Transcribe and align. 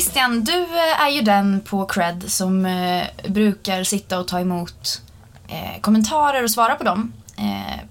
Christian, 0.00 0.44
du 0.44 0.62
eh, 0.62 1.00
är 1.00 1.08
ju 1.08 1.22
den 1.22 1.60
på 1.60 1.86
Cred 1.86 2.24
som 2.26 2.66
eh, 2.66 3.06
brukar 3.28 3.84
sitta 3.84 4.18
och 4.18 4.28
ta 4.28 4.40
emot 4.40 5.02
eh, 5.48 5.80
kommentarer 5.80 6.44
och 6.44 6.50
svara 6.50 6.74
på 6.74 6.84
dem 6.84 7.12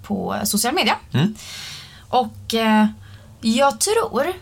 på 0.04 0.36
social 0.44 0.74
media. 0.74 0.96
Mm. 1.14 1.36
Och 2.10 2.54
jag 3.42 3.80
tror, 3.80 4.34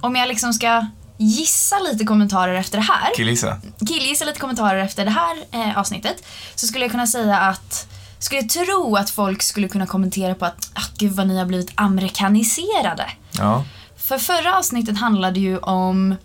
om 0.00 0.16
jag 0.16 0.28
liksom 0.28 0.52
ska 0.52 0.86
gissa 1.16 1.78
lite 1.78 2.04
kommentarer 2.04 2.54
efter 2.54 2.78
det 2.78 2.84
här, 2.84 3.14
Killgissa. 3.16 3.60
killgissa 3.88 4.24
lite 4.24 4.40
kommentarer 4.40 4.78
efter 4.78 5.04
det 5.04 5.10
här 5.10 5.36
eh, 5.50 5.78
avsnittet, 5.78 6.24
så 6.54 6.66
skulle 6.66 6.84
jag 6.84 6.92
kunna 6.92 7.06
säga 7.06 7.38
att 7.38 7.88
skulle 8.18 8.40
jag 8.40 8.50
tro 8.50 8.96
att 8.96 9.10
folk 9.10 9.42
skulle 9.42 9.68
kunna 9.68 9.86
kommentera 9.86 10.34
på 10.34 10.44
att 10.44 10.70
ah, 10.74 10.86
gud 10.98 11.12
vad 11.12 11.26
ni 11.26 11.38
har 11.38 11.46
blivit 11.46 11.72
amerikaniserade. 11.74 13.06
Ja. 13.30 13.64
För 13.96 14.18
förra 14.18 14.58
avsnittet 14.58 14.98
handlade 14.98 15.40
ju 15.40 15.58
om 15.58 16.16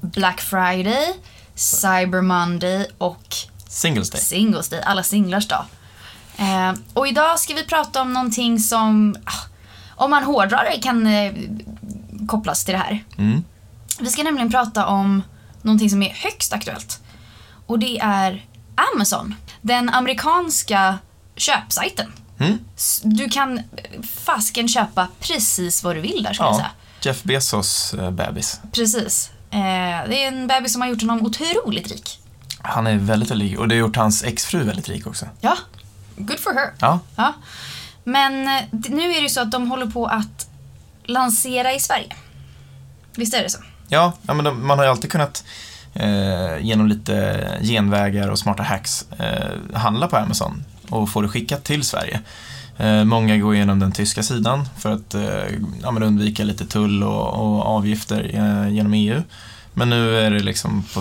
Black 0.00 0.40
Friday, 0.40 1.14
Cyber 1.54 2.20
Monday 2.22 2.86
och 2.98 3.34
Singles 3.68 4.10
Day. 4.10 4.20
Singles 4.20 4.68
Day, 4.68 4.80
alla 4.82 5.02
singlars 5.02 5.48
dag. 5.48 5.64
Eh, 6.36 6.72
och 6.94 7.08
idag 7.08 7.38
ska 7.40 7.54
vi 7.54 7.64
prata 7.64 8.00
om 8.02 8.12
någonting 8.12 8.58
som, 8.60 9.16
ah, 9.24 9.32
om 9.96 10.10
man 10.10 10.24
hårdrar 10.24 10.68
det, 10.72 10.82
kan 10.82 11.06
eh, 11.06 11.32
kopplas 12.28 12.64
till 12.64 12.72
det 12.74 12.78
här. 12.80 13.04
Mm. 13.18 13.44
Vi 14.00 14.10
ska 14.10 14.22
nämligen 14.22 14.50
prata 14.50 14.86
om 14.86 15.22
någonting 15.62 15.90
som 15.90 16.02
är 16.02 16.10
högst 16.10 16.52
aktuellt. 16.52 17.00
Och 17.66 17.78
det 17.78 17.98
är 17.98 18.44
Amazon. 18.94 19.34
Den 19.62 19.88
amerikanska 19.88 20.98
köpsajten. 21.36 22.12
Mm. 22.38 22.58
Du 23.02 23.28
kan 23.28 23.58
eh, 23.58 23.62
fasken 24.24 24.68
köpa 24.68 25.08
precis 25.20 25.84
vad 25.84 25.96
du 25.96 26.00
vill 26.00 26.22
där 26.22 26.32
skulle 26.32 26.46
jag 26.48 26.54
Ja. 26.54 26.58
säga. 26.58 26.70
Jeff 27.00 27.22
Bezos 27.22 27.94
eh, 27.94 28.10
bebis. 28.10 28.60
Precis. 28.72 29.30
Eh, 29.56 30.08
det 30.08 30.24
är 30.24 30.28
en 30.28 30.46
bebis 30.46 30.72
som 30.72 30.82
har 30.82 30.88
gjort 30.88 31.00
honom 31.00 31.26
otroligt 31.26 31.92
rik. 31.92 32.18
Han 32.58 32.86
är 32.86 32.96
väldigt, 32.96 33.30
rik 33.30 33.58
och 33.58 33.68
det 33.68 33.74
har 33.74 33.80
gjort 33.80 33.96
hans 33.96 34.24
exfru 34.24 34.62
väldigt 34.64 34.88
rik 34.88 35.06
också. 35.06 35.26
Ja, 35.40 35.56
good 36.16 36.40
for 36.40 36.54
her. 36.54 36.70
Ja. 36.78 36.98
Ja. 37.16 37.32
Men 38.04 38.48
eh, 38.48 38.62
nu 38.70 39.02
är 39.02 39.14
det 39.14 39.20
ju 39.20 39.28
så 39.28 39.40
att 39.40 39.50
de 39.50 39.70
håller 39.70 39.86
på 39.86 40.06
att 40.06 40.48
lansera 41.04 41.72
i 41.72 41.80
Sverige. 41.80 42.16
Visst 43.14 43.34
är 43.34 43.42
det 43.42 43.50
så? 43.50 43.58
Ja, 43.88 44.12
ja 44.22 44.34
men 44.34 44.44
de, 44.44 44.66
man 44.66 44.78
har 44.78 44.84
ju 44.84 44.90
alltid 44.90 45.10
kunnat 45.10 45.44
eh, 45.94 46.58
genom 46.60 46.86
lite 46.86 47.58
genvägar 47.62 48.28
och 48.28 48.38
smarta 48.38 48.62
hacks 48.62 49.06
eh, 49.12 49.78
handla 49.78 50.08
på 50.08 50.16
Amazon 50.16 50.64
och 50.88 51.10
få 51.10 51.20
det 51.20 51.28
skickat 51.28 51.64
till 51.64 51.82
Sverige. 51.82 52.20
Eh, 52.78 53.04
många 53.04 53.36
går 53.36 53.54
igenom 53.54 53.78
den 53.78 53.92
tyska 53.92 54.22
sidan 54.22 54.68
för 54.76 54.92
att 54.92 55.14
eh, 55.14 55.44
ja, 55.82 55.88
undvika 56.00 56.44
lite 56.44 56.66
tull 56.66 57.02
och, 57.02 57.28
och 57.34 57.66
avgifter 57.66 58.30
eh, 58.34 58.68
genom 58.74 58.94
EU. 58.94 59.22
Men 59.74 59.90
nu 59.90 60.18
är 60.18 60.30
det 60.30 60.40
liksom 60.40 60.82
på, 60.94 61.00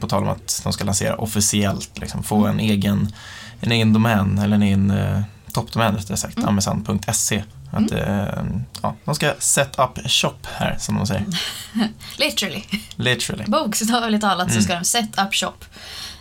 på 0.00 0.06
tal 0.06 0.22
om 0.22 0.28
att 0.28 0.60
de 0.64 0.72
ska 0.72 0.84
lansera 0.84 1.16
officiellt, 1.16 1.98
liksom, 1.98 2.22
få 2.22 2.46
en 2.46 2.60
egen, 2.60 3.12
en 3.60 3.72
egen 3.72 3.92
domän, 3.92 4.38
eller 4.38 4.56
en 4.56 4.62
egen 4.62 4.90
eh, 4.90 5.20
toppdomän 5.52 5.96
rättare 5.96 6.16
sagt, 6.16 6.38
amazon.se. 6.44 7.44
Att, 7.72 7.92
eh, 7.92 8.44
ja, 8.82 8.94
de 9.04 9.14
ska 9.14 9.32
set 9.38 9.78
up 9.78 10.10
shop 10.10 10.36
här, 10.52 10.76
som 10.78 10.96
de 10.96 11.06
säger. 11.06 11.24
Literally. 12.18 12.62
Literally. 12.96 13.44
Bokstavligt 13.46 14.22
talat 14.22 14.48
Mm. 14.50 14.60
så 14.60 14.64
ska 14.64 14.74
de 14.74 14.84
set 14.84 15.18
up 15.18 15.34
shop 15.34 15.64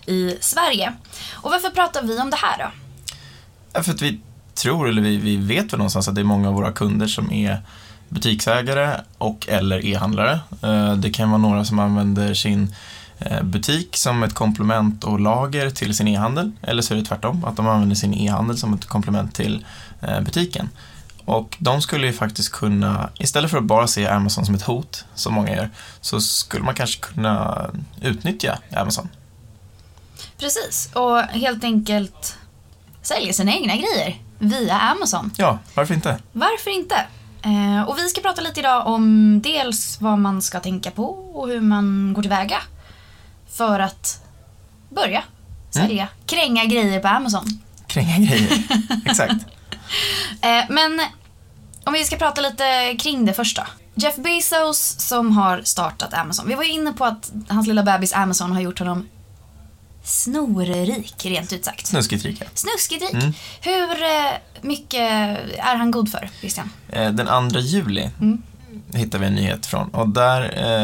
i 0.06 0.38
Sverige. 0.42 0.94
Och 1.34 1.52
varför 1.52 1.70
pratar 1.70 2.04
vi 2.04 2.20
om 2.20 2.30
det 2.30 2.38
här 2.38 2.58
då? 3.74 3.84
För 3.84 3.92
att 3.92 4.02
vi 4.02 4.20
tror, 4.60 4.90
eller 4.90 5.02
vi, 5.02 5.18
vi 5.18 5.38
vet 5.38 5.74
väl 5.74 5.78
någonstans 5.78 6.08
att 6.08 6.16
det 6.16 6.22
är 6.22 6.26
många 6.26 6.48
av 6.48 6.54
våra 6.54 6.72
kunder 6.72 7.08
som 7.08 7.32
är 7.32 7.62
butiksägare 8.10 9.02
och 9.18 9.50
eller 9.50 9.86
e-handlare. 9.86 10.40
Eh, 10.64 10.94
det 10.94 11.10
kan 11.10 11.30
vara 11.30 11.42
några 11.42 11.66
som 11.66 11.80
använder 11.80 12.34
sin 12.34 12.76
eh, 13.20 13.44
butik 13.44 13.98
som 13.98 14.24
ett 14.24 14.34
komplement 14.34 15.04
och 15.04 15.20
lager 15.20 15.70
till 15.70 15.96
sin 15.96 16.08
e-handel. 16.08 16.52
Eller 16.62 16.82
så 16.82 16.94
är 16.94 16.98
det 16.98 17.06
tvärtom, 17.06 17.46
att 17.46 17.56
de 17.56 17.68
använder 17.68 17.96
sin 17.96 18.14
e-handel 18.14 18.58
som 18.58 18.74
ett 18.74 18.86
komplement 18.86 19.36
till 19.36 19.66
eh, 20.02 20.22
butiken. 20.22 20.70
Och 21.26 21.58
de 21.60 21.82
skulle 21.82 22.08
ju 22.08 22.14
faktiskt 22.14 22.52
kunna, 22.52 23.10
istället 23.20 23.52
för 23.52 23.58
att 23.58 23.64
bara 23.64 23.88
se 23.88 24.08
Amazon 24.08 24.46
som 24.46 24.56
ett 24.56 24.62
hot, 24.62 25.06
som 25.16 25.34
många 25.34 25.56
gör, 25.56 25.70
så 26.02 26.22
skulle 26.22 26.64
man 26.64 26.76
kanske 26.76 27.02
kunna 27.02 27.66
utnyttja 28.02 28.60
Amazon. 28.76 29.10
Precis, 30.40 30.90
och 30.94 31.22
helt 31.22 31.64
enkelt 31.64 32.38
sälja 33.02 33.34
sina 33.34 33.52
egna 33.52 33.76
grejer 33.76 34.29
via 34.40 34.80
Amazon. 34.80 35.32
Ja, 35.38 35.60
varför 35.76 35.94
inte? 35.94 36.20
Varför 36.32 36.72
inte? 36.72 36.96
Eh, 37.42 37.90
och 37.90 37.98
vi 37.98 38.10
ska 38.10 38.22
prata 38.22 38.42
lite 38.42 38.60
idag 38.60 38.88
om 38.88 39.42
dels 39.42 40.02
vad 40.02 40.20
man 40.20 40.42
ska 40.42 40.60
tänka 40.60 40.92
på 40.92 41.06
och 41.10 41.48
hur 41.48 41.62
man 41.62 42.14
går 42.14 42.22
tillväga 42.22 42.58
för 43.52 43.80
att 43.80 44.22
börja 44.90 45.24
sälja, 45.70 46.08
kränga 46.26 46.66
grejer 46.66 47.00
på 47.00 47.08
Amazon. 47.08 47.62
Kränga 47.88 48.18
grejer. 48.18 48.64
Exakt. 49.06 49.34
Eh, 50.42 50.66
men 50.70 51.02
om 51.84 51.94
vi 51.94 52.04
ska 52.04 52.16
prata 52.16 52.42
lite 52.42 52.96
kring 53.00 53.26
det 53.26 53.34
först 53.34 53.58
då. 53.58 53.64
Jeff 53.96 54.16
Bezos 54.16 54.96
som 55.00 55.38
har 55.38 55.62
startat 55.62 56.14
Amazon. 56.14 56.48
Vi 56.48 56.56
var 56.56 56.64
ju 56.64 56.72
inne 56.72 56.94
på 56.94 57.06
att 57.06 57.32
hans 57.48 57.68
lilla 57.68 57.84
bebis 57.84 58.14
Amazon 58.14 58.52
har 58.52 58.62
gjort 58.62 58.80
honom 58.80 59.08
snorrik, 60.04 61.26
rent 61.26 61.54
ut 61.54 61.66
sagt. 61.66 61.88
Snuskigt 61.88 62.26
rika. 62.26 62.46
Snuskigt 62.54 63.02
rik. 63.02 63.14
Mm. 63.14 63.34
Hur 63.62 64.04
eh, 64.04 64.32
mycket 64.62 65.00
är 65.58 65.76
han 65.76 65.92
god 65.92 66.12
för, 66.12 66.30
Christian? 66.40 66.70
Eh, 66.90 67.12
Den 67.12 67.50
2 67.52 67.60
juli 67.60 68.10
Mm. 68.22 68.42
hittade 68.94 69.18
vi 69.22 69.28
en 69.28 69.36
nyhet 69.36 69.66
från 69.66 69.90
och 69.90 70.10
där 70.10 70.42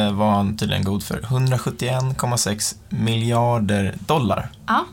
eh, 0.07 0.13
var 0.13 0.31
han 0.31 0.57
tydligen 0.57 0.83
god 0.83 1.03
för 1.03 1.21
171,6 1.21 2.75
miljarder 2.89 3.95
dollar. 3.99 4.51
Ja, 4.67 4.85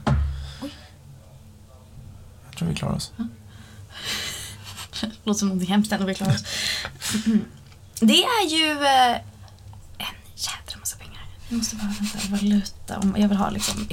Jag 2.50 2.56
tror 2.58 2.68
vi 2.68 2.74
klarar 2.74 2.94
oss. 2.94 3.12
låter 5.24 5.38
som 5.38 5.48
någonting 5.48 5.70
hemskt 5.70 5.92
ändå 5.92 6.06
vi 6.06 6.14
klarar 6.14 6.34
oss. 6.34 6.44
Det 8.00 8.24
är 8.24 8.46
ju 8.48 8.70
en 9.98 10.14
jädra 10.36 10.78
massa 10.80 10.96
pengar. 10.96 11.01
Jag 11.52 11.58
måste 11.58 11.76
bara 11.76 11.94
vänta, 12.00 12.18
valuta. 12.28 12.98
Om 12.98 13.14
jag 13.18 13.28
vill 13.28 13.38
ha 13.38 13.50
liksom... 13.50 13.88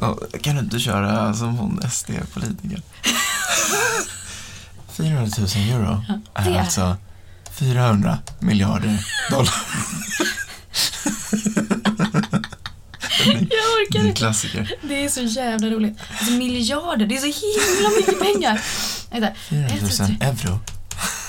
Ja, 0.00 0.18
Kan 0.42 0.54
du 0.56 0.60
inte 0.60 0.78
köra 0.78 1.34
som 1.34 1.56
hon 1.58 1.80
SD-politiker? 1.90 2.82
400 4.92 5.30
000 5.38 5.48
euro 5.70 6.04
det 6.34 6.40
är 6.40 6.50
är- 6.50 6.60
alltså 6.60 6.96
400 7.52 8.18
miljarder 8.40 9.06
dollar. 9.30 9.54
Jag 13.24 13.36
orkar 13.36 13.90
Det 13.90 13.98
är 13.98 14.00
en 14.00 14.06
inte. 14.06 14.18
klassiker. 14.18 14.74
Det 14.82 15.04
är 15.04 15.08
så 15.08 15.20
jävla 15.22 15.66
roligt. 15.70 15.98
Alltså 16.18 16.32
miljarder, 16.32 17.06
det 17.06 17.16
är 17.16 17.20
så 17.20 17.26
himla 17.26 17.90
mycket 17.96 18.20
pengar. 18.20 18.60
Vänta, 19.10 19.28
400 19.48 19.74
ett, 19.74 19.96
två, 19.96 20.04
000 20.04 20.16
tre. 20.18 20.28
euro. 20.28 20.58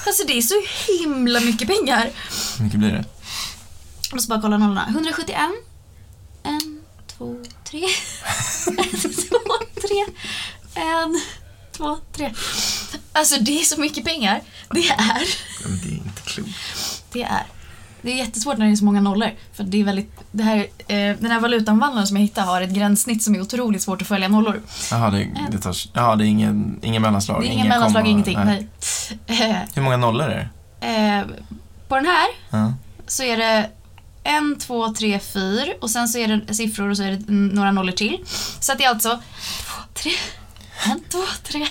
Alltså 0.08 0.24
det 0.28 0.38
är 0.38 0.42
så 0.42 0.56
himla 1.00 1.40
mycket 1.40 1.68
pengar. 1.68 2.10
Hur 2.58 2.64
mycket 2.66 2.80
blir 2.80 2.92
det? 2.92 3.06
Jag 4.16 4.18
måste 4.18 4.30
bara 4.30 4.42
kolla 4.42 4.58
nollorna. 4.58 4.86
171. 4.90 5.38
En, 6.44 6.82
två, 7.08 7.36
tre. 7.64 7.84
En, 8.68 8.76
två, 9.30 9.38
tre. 9.82 10.06
En, 10.76 11.22
två, 11.78 11.98
tre. 12.12 12.34
Alltså 13.14 13.36
det 13.42 13.60
är 13.60 13.64
så 13.64 13.80
mycket 13.82 14.06
pengar. 14.06 14.42
Det 14.70 14.80
är. 14.90 15.22
Ja, 15.64 15.68
men 15.70 15.80
det 15.84 15.88
är 15.88 15.92
inte 15.98 16.22
klokt. 16.26 16.50
Det 17.12 17.24
är. 17.24 17.44
Det 18.02 18.12
är 18.12 18.16
jättesvårt 18.16 18.58
när 18.58 18.66
det 18.66 18.72
är 18.72 18.76
så 18.76 18.86
många 18.86 19.02
nollor. 19.02 19.30
För 19.54 19.64
det 19.64 19.82
är 19.82 19.84
väldigt, 19.84 20.12
det 20.32 20.44
här, 20.44 20.58
eh, 20.88 21.18
den 21.20 21.32
här 21.32 21.40
valutanvandlaren 21.40 22.08
som 22.08 22.18
jag 22.18 22.22
hittade 22.22 22.48
har 22.48 22.62
ett 22.62 22.70
gränssnitt 22.74 23.24
som 23.24 23.36
är 23.36 23.42
otroligt 23.42 23.82
svårt 23.82 24.02
att 24.02 24.08
följa 24.08 24.28
nollor. 24.28 24.62
Jaha, 24.92 25.10
det, 25.10 25.28
det, 25.52 25.58
tar, 25.58 25.76
jaha, 25.94 26.16
det 26.16 26.26
är 26.26 26.28
ingen, 26.28 26.80
ingen 26.84 27.02
mellanslag? 27.02 27.42
Det 27.42 27.48
är 27.48 27.52
ingen 27.52 27.68
mellanslag, 27.68 28.04
komma, 28.04 28.12
ingenting. 28.12 28.40
Nej. 28.46 28.68
Eh, 29.28 29.58
Hur 29.76 29.82
många 29.82 29.98
nollor 29.98 30.28
är 30.28 30.50
det? 30.80 30.88
eh, 30.88 31.26
på 31.88 31.96
den 31.96 32.06
här 32.06 32.28
Ja. 32.50 32.74
så 33.08 33.24
är 33.24 33.38
det 33.38 33.70
en, 34.26 34.60
två, 34.60 34.94
tre, 34.94 35.20
fyra 35.20 35.74
och 35.82 35.90
sen 35.90 36.08
så 36.08 36.18
är 36.18 36.28
det 36.28 36.54
siffror 36.54 36.90
och 36.90 36.98
så 36.98 37.04
är 37.04 37.12
det 37.12 37.32
några 37.32 37.72
nollor 37.72 37.92
till. 37.92 38.26
Så 38.60 38.72
att 38.72 38.78
det 38.78 38.84
är 38.84 38.90
alltså 38.90 39.22
två, 39.66 39.82
tre, 39.94 40.12
en, 40.86 41.04
två, 41.10 41.24
tre, 41.44 41.68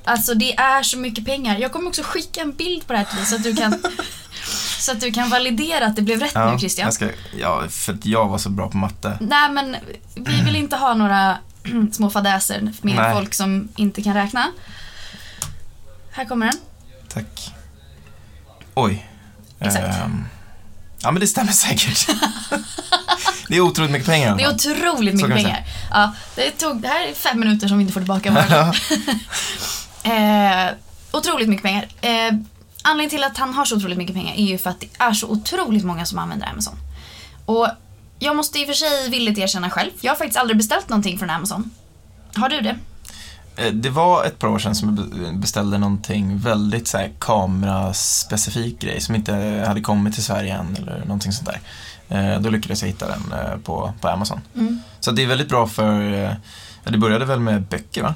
Alltså 0.03 0.33
det 0.33 0.55
är 0.55 0.83
så 0.83 0.97
mycket 0.97 1.25
pengar. 1.25 1.57
Jag 1.57 1.71
kommer 1.71 1.89
också 1.89 2.03
skicka 2.03 2.41
en 2.41 2.51
bild 2.51 2.87
på 2.87 2.93
det 2.93 2.99
här 2.99 3.05
till 3.05 3.17
dig 3.17 3.25
så 3.25 3.35
att 3.35 3.43
du 3.43 3.55
kan, 3.55 3.83
så 4.79 4.91
att 4.91 5.01
du 5.01 5.11
kan 5.11 5.29
validera 5.29 5.85
att 5.85 5.95
det 5.95 6.01
blev 6.01 6.19
rätt 6.19 6.35
nu 6.35 6.59
Christian. 6.59 6.85
jag 6.85 6.93
ska, 6.93 7.09
ja, 7.37 7.63
för 7.69 7.93
att 7.93 8.05
jag 8.05 8.27
var 8.27 8.37
så 8.37 8.49
bra 8.49 8.69
på 8.69 8.77
matte. 8.77 9.17
Nej 9.21 9.51
men 9.51 9.75
vi 10.15 10.41
vill 10.41 10.55
inte 10.55 10.75
ha 10.75 10.93
några 10.93 11.37
små 11.91 12.09
fadäser 12.09 12.61
med 12.81 12.95
Nej. 12.95 13.13
folk 13.13 13.33
som 13.33 13.69
inte 13.75 14.01
kan 14.01 14.13
räkna. 14.13 14.51
Här 16.11 16.25
kommer 16.25 16.45
den. 16.45 16.59
Tack. 17.13 17.53
Oj. 18.73 19.07
Exakt. 19.59 19.85
Ehm, 19.85 20.25
ja, 21.01 21.11
men 21.11 21.19
det 21.19 21.27
stämmer 21.27 21.51
säkert. 21.51 22.07
det 23.47 23.55
är 23.55 23.61
otroligt 23.61 23.91
mycket 23.91 24.07
pengar 24.07 24.37
Det 24.37 24.43
är 24.43 24.53
otroligt 24.53 25.15
mycket 25.15 25.33
pengar. 25.33 25.65
Ja, 25.91 26.13
det, 26.35 26.51
tog, 26.51 26.81
det 26.81 26.87
här 26.87 27.07
är 27.07 27.13
fem 27.13 27.39
minuter 27.39 27.67
som 27.67 27.77
vi 27.77 27.81
inte 27.81 27.93
får 27.93 28.01
tillbaka. 28.01 28.31
Eh, 30.03 30.73
otroligt 31.11 31.49
mycket 31.49 31.63
pengar. 31.63 31.87
Eh, 32.01 32.33
anledningen 32.83 33.09
till 33.09 33.23
att 33.23 33.37
han 33.37 33.53
har 33.53 33.65
så 33.65 33.75
otroligt 33.77 33.97
mycket 33.97 34.15
pengar 34.15 34.33
är 34.35 34.43
ju 34.45 34.57
för 34.57 34.69
att 34.69 34.79
det 34.79 34.87
är 34.99 35.13
så 35.13 35.27
otroligt 35.27 35.83
många 35.85 36.05
som 36.05 36.19
använder 36.19 36.47
Amazon. 36.47 36.75
Och 37.45 37.67
jag 38.19 38.35
måste 38.35 38.59
i 38.59 38.63
och 38.63 38.67
för 38.67 38.73
sig 38.73 39.09
villigt 39.09 39.37
erkänna 39.37 39.69
själv, 39.69 39.91
jag 40.01 40.11
har 40.11 40.17
faktiskt 40.17 40.37
aldrig 40.39 40.57
beställt 40.57 40.89
någonting 40.89 41.19
från 41.19 41.29
Amazon. 41.29 41.71
Har 42.35 42.49
du 42.49 42.61
det? 42.61 42.75
Eh, 43.55 43.73
Det 43.73 43.89
var 43.89 44.23
ett 44.25 44.39
par 44.39 44.47
år 44.47 44.59
sedan 44.59 44.75
som 44.75 44.97
jag 44.97 45.09
be- 45.09 45.31
beställde 45.39 45.77
någonting 45.77 46.37
väldigt 46.37 46.87
så 46.87 46.97
här, 46.97 47.11
kameraspecifik 47.19 48.79
grej 48.81 49.01
som 49.01 49.15
inte 49.15 49.63
hade 49.67 49.81
kommit 49.81 50.13
till 50.13 50.23
Sverige 50.23 50.53
än 50.53 50.75
eller 50.75 50.99
någonting 50.99 51.31
sånt 51.31 51.49
där. 51.49 51.59
Eh, 52.33 52.39
Då 52.41 52.49
lyckades 52.49 52.81
jag 52.81 52.87
hitta 52.89 53.07
den 53.07 53.33
eh, 53.39 53.57
på, 53.57 53.93
på 54.01 54.07
Amazon. 54.07 54.41
Mm. 54.55 54.79
Så 54.99 55.11
det 55.11 55.23
är 55.23 55.27
väldigt 55.27 55.49
bra 55.49 55.67
för, 55.67 55.99
det 56.83 56.97
började 56.97 57.25
väl 57.25 57.39
med 57.39 57.61
böcker 57.61 58.03
va? 58.03 58.15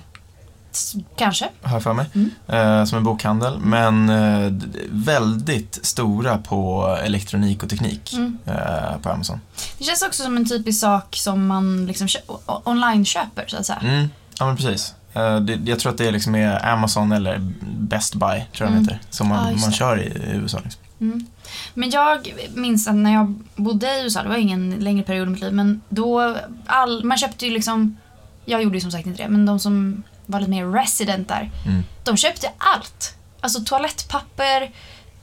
Kanske. 1.17 1.49
Har 1.61 1.79
för 1.79 1.93
mig. 1.93 2.05
Mm. 2.15 2.31
Eh, 2.47 2.85
som 2.85 2.97
en 2.97 3.03
bokhandel. 3.03 3.59
Men 3.59 4.09
eh, 4.09 4.53
väldigt 4.89 5.79
stora 5.85 6.37
på 6.37 6.87
elektronik 7.03 7.63
och 7.63 7.69
teknik 7.69 8.13
Mm. 8.13 8.37
eh, 8.45 8.97
på 9.01 9.09
Amazon. 9.09 9.39
Det 9.77 9.83
känns 9.83 10.01
också 10.01 10.23
som 10.23 10.37
en 10.37 10.45
typisk 10.49 10.79
sak 10.79 11.15
som 11.15 11.47
man 11.47 11.85
liksom 11.85 12.07
kö- 12.07 12.19
o- 12.27 12.61
online 12.65 13.05
köper 13.05 13.43
så 13.47 13.57
att 13.57 13.65
säga. 13.65 13.79
Mm. 13.83 14.07
Ja 14.39 14.45
men 14.45 14.57
precis. 14.57 14.93
Eh, 15.13 15.39
det, 15.39 15.59
jag 15.69 15.79
tror 15.79 15.91
att 15.91 15.97
det 15.97 16.07
är 16.07 16.11
liksom 16.11 16.35
är 16.35 16.65
Amazon 16.69 17.11
eller 17.11 17.51
Best 17.79 18.15
Buy, 18.15 18.41
tror 18.55 18.69
jag 18.69 18.69
Mm. 18.69 18.81
heter, 18.83 18.99
som 19.09 19.27
Ja, 19.31 19.35
man, 19.35 19.51
just 19.51 19.65
man 19.65 19.73
kör 19.73 19.99
i, 20.01 20.05
i 20.05 20.35
USA. 20.35 20.59
Liksom. 20.63 20.81
Mm. 21.01 21.25
Men 21.73 21.89
jag 21.89 22.33
minns 22.53 22.87
att 22.87 22.95
när 22.95 23.13
jag 23.13 23.35
bodde 23.55 23.87
i 23.99 24.03
USA, 24.03 24.23
det 24.23 24.29
var 24.29 24.35
ingen 24.35 24.71
längre 24.71 25.03
period 25.03 25.27
i 25.27 25.31
mitt 25.31 25.41
liv, 25.41 25.53
men 25.53 25.81
då, 25.89 26.35
all, 26.65 27.03
man 27.03 27.17
köpte 27.17 27.45
ju 27.45 27.51
liksom, 27.51 27.97
jag 28.45 28.63
gjorde 28.63 28.77
ju 28.77 28.81
som 28.81 28.91
sagt 28.91 29.07
inte 29.07 29.23
det, 29.23 29.29
men 29.29 29.45
de 29.45 29.59
som 29.59 30.03
var 30.25 30.39
lite 30.39 30.49
mer 30.51 30.65
resident 30.65 31.27
där, 31.27 31.51
Mm. 31.65 31.83
de 32.03 32.17
köpte 32.17 32.51
allt. 32.57 33.15
Alltså 33.41 33.59
toalettpapper, 33.63 34.71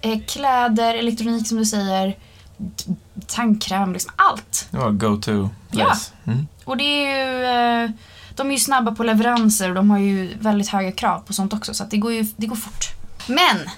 eh, 0.00 0.20
kläder, 0.28 0.94
elektronik 0.94 1.48
som 1.48 1.58
du 1.58 1.64
säger, 1.64 2.16
tandkräm, 3.26 3.92
liksom 3.92 4.12
allt. 4.16 4.68
Det 4.70 4.76
var 4.78 4.90
go-to 4.90 5.48
place. 5.70 6.10
Mm. 6.24 6.46
Och 6.64 6.76
det 6.76 6.84
är 6.84 7.26
ju, 7.26 7.44
eh, 7.84 7.90
de 8.36 8.48
är 8.48 8.52
ju 8.52 8.58
snabba 8.60 8.92
på 8.92 9.04
leveranser 9.04 9.68
och 9.68 9.74
de 9.74 9.90
har 9.90 9.98
ju 9.98 10.34
väldigt 10.40 10.68
höga 10.68 10.92
krav 10.92 11.18
på 11.20 11.32
sånt 11.32 11.52
också, 11.52 11.74
så 11.74 11.84
det 11.84 11.96
går 11.96 12.12
ju 12.12 12.26
det 12.36 12.46
går 12.46 12.56
fort. 12.56 12.86
Men, 13.26 13.70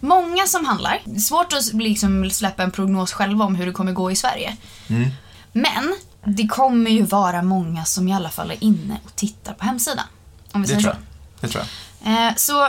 många 0.00 0.46
som 0.46 0.64
handlar, 0.64 1.00
det 1.04 1.16
är 1.16 1.20
svårt 1.20 1.52
att 1.52 1.72
liksom 1.72 2.30
släppa 2.30 2.62
en 2.62 2.70
prognos 2.70 3.12
själva 3.12 3.44
om 3.44 3.54
hur 3.54 3.66
det 3.66 3.72
kommer 3.72 3.92
gå 3.92 4.10
i 4.10 4.16
Sverige. 4.16 4.56
Mm. 4.88 5.10
Men, 5.52 5.94
det 6.24 6.46
kommer 6.46 6.90
ju 6.90 7.02
vara 7.02 7.42
många 7.42 7.84
som 7.84 8.08
i 8.08 8.14
alla 8.14 8.28
fall 8.30 8.50
är 8.50 8.64
inne 8.64 8.98
och 9.04 9.16
tittar 9.16 9.54
på 9.54 9.64
hemsidan. 9.64 10.04
Om 10.54 10.62
vi 10.62 10.66
Det 10.66 10.68
säger 10.68 10.80
tror 10.80 10.92
så. 10.92 10.98
jag. 11.40 11.40
Det 11.40 11.48
tror 11.52 11.64
jag. 12.04 12.28
Eh, 12.28 12.34
så, 12.36 12.68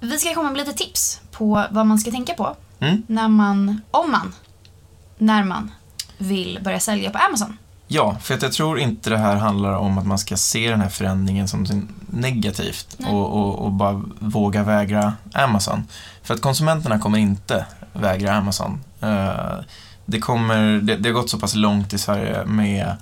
vi 0.00 0.18
ska 0.18 0.34
komma 0.34 0.48
med 0.50 0.58
lite 0.58 0.72
tips 0.72 1.20
på 1.32 1.64
vad 1.70 1.86
man 1.86 1.98
ska 1.98 2.10
tänka 2.10 2.34
på 2.34 2.56
Mm. 2.80 3.02
när 3.06 3.28
man, 3.28 3.80
om 3.90 4.10
man, 4.10 4.34
när 5.18 5.44
man 5.44 5.70
vill 6.18 6.58
börja 6.64 6.80
sälja 6.80 7.10
på 7.10 7.18
Amazon. 7.18 7.56
Ja, 7.88 8.16
för 8.22 8.34
att 8.34 8.42
jag 8.42 8.52
tror 8.52 8.78
inte 8.78 9.10
det 9.10 9.18
här 9.18 9.36
handlar 9.36 9.72
om 9.72 9.98
att 9.98 10.06
man 10.06 10.18
ska 10.18 10.36
se 10.36 10.70
den 10.70 10.80
här 10.80 10.88
förändringen 10.88 11.48
som 11.48 11.88
negativt 12.10 12.96
och, 13.08 13.32
och, 13.32 13.58
och 13.58 13.72
bara 13.72 14.02
våga 14.18 14.62
vägra 14.62 15.12
Amazon. 15.34 15.84
För 16.22 16.34
att 16.34 16.40
konsumenterna 16.40 16.98
kommer 16.98 17.18
inte 17.18 17.66
vägra 17.92 18.34
Amazon. 18.34 18.80
Eh, 19.00 19.54
det, 20.06 20.18
kommer, 20.20 20.80
det, 20.80 20.96
det 20.96 21.08
har 21.08 21.14
gått 21.14 21.30
så 21.30 21.38
pass 21.38 21.54
långt 21.54 21.92
i 21.92 21.98
Sverige 21.98 22.44
med 22.44 22.96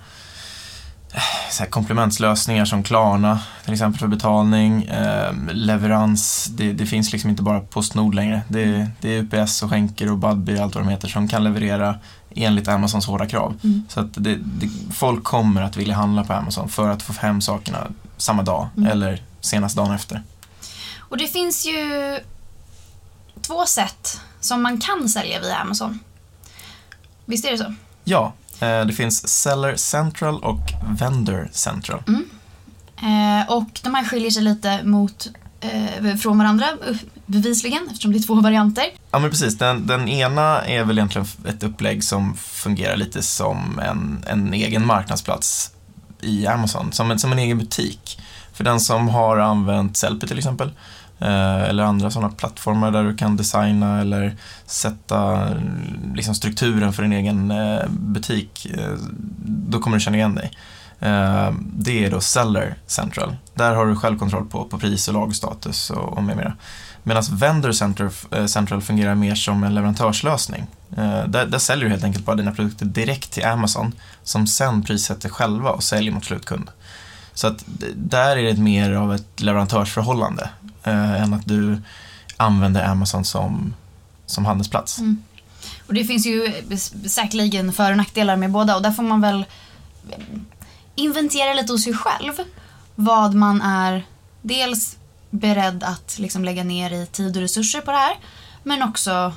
så 1.51 1.63
här 1.63 1.71
komplementslösningar 1.71 2.65
som 2.65 2.83
Klarna, 2.83 3.41
till 3.65 3.73
exempel 3.73 4.01
för 4.01 4.07
betalning, 4.07 4.85
eh, 4.85 5.33
leverans. 5.53 6.45
Det, 6.45 6.73
det 6.73 6.87
finns 6.87 7.13
liksom 7.13 7.31
inte 7.31 7.43
bara 7.43 7.61
Postnord 7.61 8.15
längre. 8.15 8.43
Det, 8.49 8.91
det 9.01 9.09
är 9.17 9.23
UPS 9.23 9.63
och 9.63 9.71
Schenker 9.71 10.11
och 10.11 10.19
Budbee 10.19 10.57
och 10.57 10.63
allt 10.65 10.75
vad 10.75 10.85
de 10.85 10.91
heter 10.91 11.09
som 11.09 11.29
kan 11.29 11.45
leverera 11.45 11.99
enligt 12.31 12.69
Amazons 12.69 13.07
hårda 13.07 13.27
krav. 13.27 13.55
Mm. 13.65 13.85
Så 13.89 14.01
att 14.01 14.07
det, 14.13 14.39
folk 14.95 15.25
kommer 15.25 15.63
att 15.63 15.77
vilja 15.77 15.95
handla 15.95 16.25
på 16.25 16.33
Amazon 16.33 16.69
för 16.69 16.89
att 16.89 17.03
få 17.03 17.13
hem 17.13 17.41
sakerna 17.41 17.87
samma 18.17 18.43
dag 18.43 18.69
Mm. 18.77 18.91
eller 18.91 19.23
senast 19.41 19.77
dagen 19.77 19.95
efter. 19.95 20.23
Och 20.99 21.17
det 21.19 21.27
finns 21.27 21.67
ju 21.67 22.19
två 23.41 23.67
sätt 23.67 24.21
som 24.41 24.63
man 24.63 24.81
kan 24.81 25.09
sälja 25.09 25.41
via 25.41 25.57
Amazon. 25.57 25.99
Visst 27.25 27.45
är 27.45 27.51
det 27.53 27.59
så? 27.59 27.75
Ja, 28.05 28.33
det 28.59 28.93
finns 28.97 29.29
Seller 29.29 29.77
Central 29.77 30.43
och 30.43 30.61
Vendor 30.99 31.49
Central. 31.53 32.03
Eh, 32.97 33.53
och 33.53 33.81
de 33.83 33.95
här 33.95 34.05
skiljer 34.05 34.31
sig 34.31 34.43
lite 34.43 34.85
mot, 34.85 35.27
eh, 35.61 36.17
från 36.17 36.39
varandra, 36.39 36.67
eh, 36.89 36.97
bevisligen, 37.27 37.89
eftersom 37.89 38.13
det 38.13 38.19
är 38.19 38.23
två 38.23 38.35
varianter. 38.41 38.85
Ja 39.11 39.19
men 39.19 39.31
precis, 39.31 39.59
den, 39.59 39.87
den 39.87 40.09
ena 40.09 40.65
är 40.65 40.85
väl 40.85 40.99
egentligen 40.99 41.27
ett 41.49 41.63
upplägg 41.63 42.05
som 42.05 42.37
fungerar 42.37 42.97
lite 42.97 43.23
som 43.23 43.79
en, 43.79 44.25
en 44.27 44.55
egen 44.55 44.87
marknadsplats 44.87 45.71
i 46.21 46.47
Amazon, 46.47 46.93
som 46.93 47.11
en, 47.11 47.19
som 47.19 47.33
en 47.33 47.39
egen 47.39 47.59
butik. 47.59 48.21
För 48.53 48.65
den 48.65 48.81
som 48.81 49.09
har 49.09 49.39
använt 49.39 49.97
Sellpy 49.97 50.27
till 50.27 50.39
exempel, 50.39 50.69
eh, 50.69 50.75
Eh, 51.19 51.63
eller 51.63 51.83
andra 51.83 52.11
sådana 52.11 52.33
plattformar 52.33 52.91
där 52.91 53.05
du 53.05 53.17
kan 53.17 53.37
designa 53.37 54.01
eller 54.01 54.37
sätta 54.67 55.49
liksom 56.15 56.35
strukturen 56.35 56.93
för 56.93 57.03
din 57.03 57.13
egen 57.13 57.51
eh, 57.51 57.89
butik, 57.89 58.67
eh, 58.79 58.93
då 59.47 59.79
kommer 59.79 59.97
du 59.97 60.01
känna 60.01 60.17
igen 60.17 60.35
dig. 60.35 60.51
Det 61.59 62.05
är 62.05 62.11
då 62.11 62.21
Seller 62.21 62.75
Central. 62.87 63.37
Där 63.55 63.75
har 63.75 63.87
du 63.87 63.97
självkontroll 63.97 64.47
på, 64.47 64.65
på 64.65 64.79
pris 64.79 65.09
och 65.09 65.15
lagstatus 65.15 65.91
och, 65.91 66.17
och 66.17 66.23
med 66.23 66.37
mera. 66.37 66.57
Medan 67.03 67.23
Vendor 67.31 67.73
Central, 67.73 68.11
Central 68.49 68.83
fungerar 68.83 69.15
mer 69.15 69.35
som 69.35 69.65
en 69.65 69.75
leverantörslösning. 69.75 70.67
Där, 71.27 71.47
där 71.47 71.59
säljer 71.59 71.85
du 71.85 71.91
helt 71.91 72.05
enkelt 72.05 72.25
bara 72.25 72.37
dina 72.37 72.53
produkter 72.53 72.87
direkt 72.87 73.31
till 73.31 73.45
Amazon 73.45 73.93
som 74.23 74.47
sen 74.47 74.83
prissätter 74.83 75.29
själva 75.29 75.71
och 75.71 75.83
säljer 75.83 76.13
mot 76.13 76.25
slutkund. 76.25 76.71
Så 77.35 77.47
att 77.47 77.65
där 77.95 78.37
är 78.37 78.43
det 78.55 78.61
mer 78.61 78.93
av 78.93 79.15
ett 79.15 79.41
leverantörsförhållande 79.41 80.49
eh, 80.87 81.23
än 81.23 81.35
att 81.35 81.47
du 81.49 81.83
använder 82.37 82.85
Amazon 82.85 83.25
som, 83.25 83.75
som 84.27 84.45
handelsplats. 84.45 84.99
Mm. 84.99 85.23
Och 85.87 85.95
det 85.95 86.05
finns 86.05 86.27
ju 86.27 86.53
säkerligen 87.07 87.73
för 87.73 87.91
och 87.91 87.97
nackdelar 87.97 88.37
med 88.37 88.51
båda 88.51 88.77
och 88.77 88.83
där 88.83 88.91
får 88.91 89.03
man 89.03 89.21
väl 89.21 89.45
inventera 90.95 91.55
lite 91.55 91.73
hos 91.73 91.85
sig 91.85 91.95
själv 91.95 92.33
vad 92.95 93.35
man 93.35 93.63
är 93.63 94.07
dels 94.43 94.97
beredd 95.31 95.83
att 95.83 96.19
liksom 96.19 96.45
lägga 96.45 96.65
ner 96.65 96.91
i 96.91 97.07
tid 97.07 97.37
och 97.37 97.43
resurser 97.43 97.81
på 97.81 97.91
det 97.91 97.97
här 97.97 98.17
men 98.63 98.83
också 98.83 99.33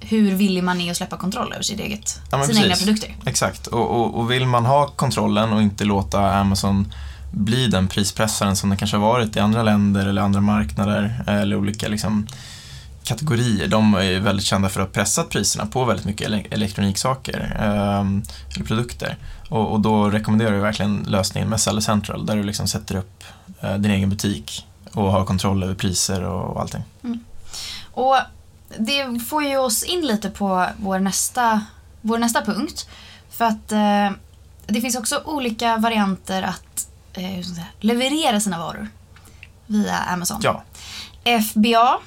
hur 0.00 0.34
villig 0.34 0.64
man 0.64 0.80
är 0.80 0.90
att 0.90 0.96
släppa 0.96 1.16
kontroll 1.16 1.52
över 1.52 1.62
sitt 1.62 1.80
eget, 1.80 2.20
Ja, 2.30 2.44
sina 2.44 2.60
egna 2.60 2.68
precis. 2.70 2.84
produkter. 2.86 3.16
Exakt, 3.26 3.66
och, 3.66 3.90
och, 3.90 4.14
och 4.14 4.30
vill 4.30 4.46
man 4.46 4.66
ha 4.66 4.86
kontrollen 4.88 5.52
och 5.52 5.62
inte 5.62 5.84
låta 5.84 6.34
Amazon 6.34 6.92
bli 7.30 7.66
den 7.66 7.88
prispressaren 7.88 8.56
som 8.56 8.68
den 8.68 8.78
kanske 8.78 8.96
har 8.96 9.08
varit 9.08 9.36
i 9.36 9.40
andra 9.40 9.62
länder 9.62 10.06
eller 10.06 10.22
andra 10.22 10.40
marknader 10.40 11.24
eller 11.26 11.56
olika 11.56 11.88
liksom, 11.88 12.26
kategorier. 13.04 13.68
De 13.68 13.94
är 13.94 14.02
ju 14.02 14.18
väldigt 14.18 14.46
kända 14.46 14.68
för 14.68 14.80
att 14.80 14.88
ha 14.88 14.92
pressat 14.92 15.28
priserna 15.28 15.66
på 15.66 15.84
väldigt 15.84 16.06
mycket 16.06 16.28
ele- 16.28 16.46
elektroniksaker 16.50 17.56
ehm, 17.60 18.22
eller 18.54 18.64
produkter. 18.64 19.16
Och, 19.48 19.72
och 19.72 19.80
då 19.80 20.10
rekommenderar 20.10 20.54
jag 20.54 20.62
verkligen 20.62 21.04
lösningen 21.08 21.48
med 21.48 21.60
Seller 21.60 21.80
Central 21.80 22.26
där 22.26 22.36
du 22.36 22.42
liksom 22.42 22.68
sätter 22.68 22.96
upp 22.96 23.24
eh, 23.60 23.74
din 23.74 23.90
egen 23.90 24.10
butik 24.10 24.66
och 24.92 25.12
har 25.12 25.24
kontroll 25.24 25.62
över 25.62 25.74
priser 25.74 26.22
och, 26.22 26.50
och 26.50 26.60
allting. 26.60 26.82
Mm. 27.04 27.24
Och 27.92 28.16
det 28.78 29.20
får 29.28 29.44
ju 29.44 29.56
oss 29.56 29.82
in 29.82 30.06
lite 30.06 30.30
på 30.30 30.66
vår 30.76 30.98
nästa, 30.98 31.60
vår 32.00 32.18
nästa 32.18 32.42
punkt. 32.42 32.88
För 33.30 33.44
att 33.44 33.72
eh, 33.72 34.10
det 34.66 34.80
finns 34.80 34.96
också 34.96 35.22
olika 35.24 35.76
varianter 35.76 36.42
att 36.42 36.88
eh, 37.18 37.42
säga, 37.42 37.66
leverera 37.80 38.40
sina 38.40 38.58
varor 38.58 38.88
via 39.66 39.96
Amazon. 39.98 40.40
Ja, 40.42 40.62
FBA 41.52 41.98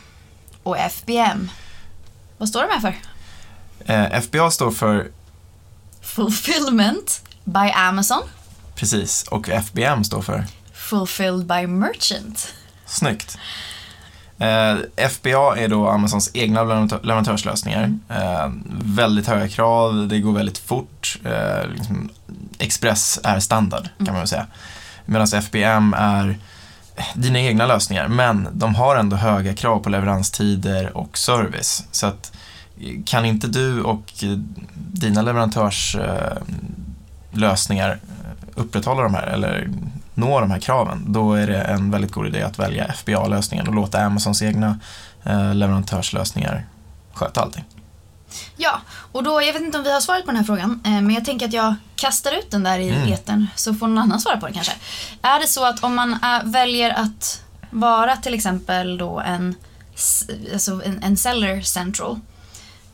och 0.64 0.78
FBM. 0.78 1.50
Vad 2.38 2.50
står 2.50 2.62
de 2.62 2.70
här 2.74 2.80
för? 2.80 2.96
eh, 3.94 4.22
FBA 4.22 4.52
står 4.52 4.72
för 4.72 5.12
Fulfillment 6.02 7.22
by 7.44 7.72
Amazon. 7.76 8.22
precis 8.76 9.24
och 9.24 9.50
FBM 9.50 10.04
står 10.04 10.22
för 10.22 10.46
Fulfilled 10.74 11.46
by 11.46 11.68
Merchant. 11.68 12.54
Snyggt. 12.86 13.38
Eh, 14.40 14.78
FBA 15.10 15.58
är 15.58 15.68
då 15.68 15.88
Amazons 15.90 16.30
egna 16.34 16.62
leverantör- 16.64 17.00
leverantörslösningar. 17.04 17.98
Eh, 18.10 18.50
väldigt 18.84 19.28
höga 19.28 19.48
krav, 19.50 20.08
det 20.08 20.20
går 20.20 20.34
väldigt 20.34 20.58
fort. 20.58 21.18
Eh, 21.26 21.68
liksom, 21.70 22.10
Express 22.60 23.20
är 23.24 23.40
standard 23.40 23.90
kan 23.98 24.06
man 24.06 24.16
väl 24.16 24.28
säga. 24.28 24.48
Medan 25.10 25.28
FBM 25.28 25.94
är 25.94 26.38
eh, 26.96 27.06
dina 27.16 27.40
egna 27.40 27.66
lösningar, 27.66 28.08
men 28.08 28.48
de 28.52 28.76
har 28.76 28.96
ändå 28.96 29.16
höga 29.16 29.54
krav 29.54 29.80
på 29.80 29.90
leveranstider 29.90 30.98
och 30.98 31.18
service. 31.18 31.84
Så 31.92 32.08
att 32.08 32.34
eh, 32.82 33.04
kan 33.06 33.26
inte 33.26 33.48
du 33.48 33.82
och 33.82 34.24
eh, 34.24 34.30
dina 34.76 35.22
leverantörslösningar 35.22 38.00
upprätthålla 38.56 39.04
de 39.04 39.14
här 39.14 39.28
eller 39.28 39.70
nå 40.14 40.40
de 40.40 40.52
här 40.52 40.60
kraven, 40.60 41.06
då 41.08 41.34
är 41.34 41.48
det 41.48 41.62
en 41.62 41.92
väldigt 41.92 42.12
god 42.12 42.28
idé 42.28 42.42
att 42.42 42.60
välja 42.60 42.94
FBA-lösningen 42.94 43.68
och 43.68 43.76
låta 43.76 44.02
Amazons 44.02 44.42
egna 44.42 44.80
leverantörslösningar 45.54 46.66
sköta 47.14 47.42
allting. 47.42 47.64
Ja, 48.58 48.82
och 49.12 49.24
då, 49.24 49.42
jag 49.42 49.54
vet 49.54 49.62
inte 49.62 49.78
om 49.78 49.84
vi 49.84 49.94
har 49.94 50.02
svarat 50.02 50.22
på 50.22 50.28
den 50.32 50.36
här 50.38 50.44
frågan, 50.44 50.82
eh, 50.86 50.92
men 50.92 51.10
jag 51.12 51.26
tänker 51.26 51.46
att 51.46 51.54
jag 51.54 51.76
kastar 51.96 52.32
ut 52.40 52.52
den 52.52 52.64
där 52.64 52.80
i 52.80 52.90
Mm. 52.90 53.14
etern 53.14 53.48
så 53.56 53.74
får 53.74 53.88
någon 53.88 53.98
annan 53.98 54.20
svara 54.20 54.38
på 54.38 54.46
den 54.46 54.56
kanske. 54.56 54.74
Är 55.22 55.40
det 55.40 55.48
så 55.48 55.66
att 55.66 55.84
om 55.84 55.96
man 55.96 56.14
är, 56.24 56.44
väljer 56.44 56.90
att 56.90 57.44
vara 57.70 58.16
till 58.18 58.34
exempel 58.34 58.98
då 58.98 59.20
en, 59.20 59.56
alltså 60.54 60.82
en, 60.86 61.04
en 61.04 61.18
seller 61.18 61.62
central, 61.62 62.20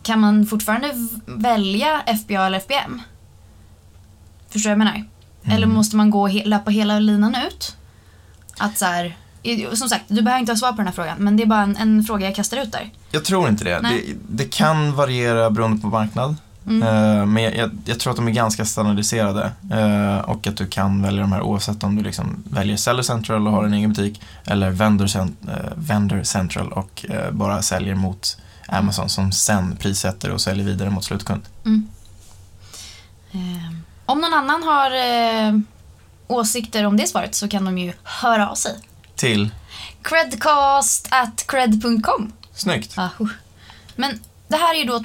kan 0.03 0.19
man 0.19 0.45
fortfarande 0.45 0.91
välja 1.25 2.01
FBA 2.23 2.45
eller 2.45 2.57
FBM? 2.57 3.01
Förstår 4.49 4.69
du 4.69 4.75
vad 4.75 4.85
jag 4.87 4.93
menar? 4.93 5.05
Mm. 5.43 5.55
Eller 5.57 5.67
måste 5.67 5.95
man 5.95 6.09
gå 6.09 6.27
he- 6.27 6.45
löpa 6.45 6.71
hela 6.71 6.99
linan 6.99 7.35
ut? 7.35 7.75
Att 8.57 8.77
så 8.77 8.85
här, 8.85 9.17
som 9.73 9.89
sagt, 9.89 10.03
du 10.07 10.21
behöver 10.21 10.39
inte 10.39 10.51
ha 10.51 10.57
svar 10.57 10.71
på 10.71 10.77
den 10.77 10.85
här 10.85 10.93
frågan, 10.93 11.17
men 11.17 11.37
det 11.37 11.43
är 11.43 11.47
bara 11.47 11.61
en, 11.61 11.77
en 11.77 12.03
fråga 12.03 12.25
jag 12.25 12.35
kastar 12.35 12.57
ut 12.57 12.71
där. 12.71 12.89
Jag 13.11 13.25
tror 13.25 13.49
inte 13.49 13.63
det. 13.63 13.79
Det, 13.79 14.01
det 14.29 14.45
kan 14.45 14.95
variera 14.95 15.49
beroende 15.49 15.81
på 15.81 15.87
marknad. 15.87 16.35
Mm. 16.67 16.83
Eh, 16.83 17.25
men 17.25 17.43
jag, 17.43 17.55
jag, 17.55 17.71
jag 17.85 17.99
tror 17.99 18.11
att 18.11 18.17
de 18.17 18.27
är 18.27 18.31
ganska 18.31 18.65
standardiserade 18.65 19.51
eh, 19.71 20.17
och 20.17 20.47
att 20.47 20.57
du 20.57 20.67
kan 20.67 21.01
välja 21.01 21.21
de 21.21 21.31
här 21.31 21.41
oavsett 21.41 21.83
om 21.83 21.95
du 21.95 22.03
liksom 22.03 22.43
väljer 22.49 22.77
Seller 22.77 23.03
Central 23.03 23.47
och 23.47 23.53
har 23.53 23.63
en 23.63 23.73
egen 23.73 23.89
butik 23.89 24.21
eller 24.45 24.69
Vendor, 24.69 25.07
cent, 25.07 25.37
eh, 25.47 25.71
vendor 25.75 26.23
Central 26.23 26.71
och 26.71 27.05
bara 27.31 27.61
säljer 27.61 27.95
mot 27.95 28.37
Amazon 28.67 29.09
som 29.09 29.31
sen 29.31 29.75
prissätter 29.75 30.31
och 30.31 30.41
säljer 30.41 30.65
vidare 30.65 30.89
mot 30.89 31.03
slutkund. 31.03 31.41
Eh, 33.31 33.39
om 34.05 34.21
någon 34.21 34.33
annan 34.33 34.63
har 34.63 34.91
åsikter 36.27 36.85
om 36.85 36.97
det 36.97 37.07
svaret 37.07 37.35
så 37.35 37.47
kan 37.47 37.65
de 37.65 37.77
ju 37.77 37.93
höra 38.03 38.49
av 38.49 38.55
sig. 38.55 38.75
Till, 39.15 39.49
Credcast 40.01 41.07
at 41.11 41.45
cred.com. 41.47 42.33
snyggt, 42.53 42.93
Ah, 42.97 43.09
huh. 43.17 43.29
Men 43.95 44.19
det 44.47 44.55
här 44.55 44.75
är 44.75 44.79
ju 44.79 44.83
då 44.85 45.03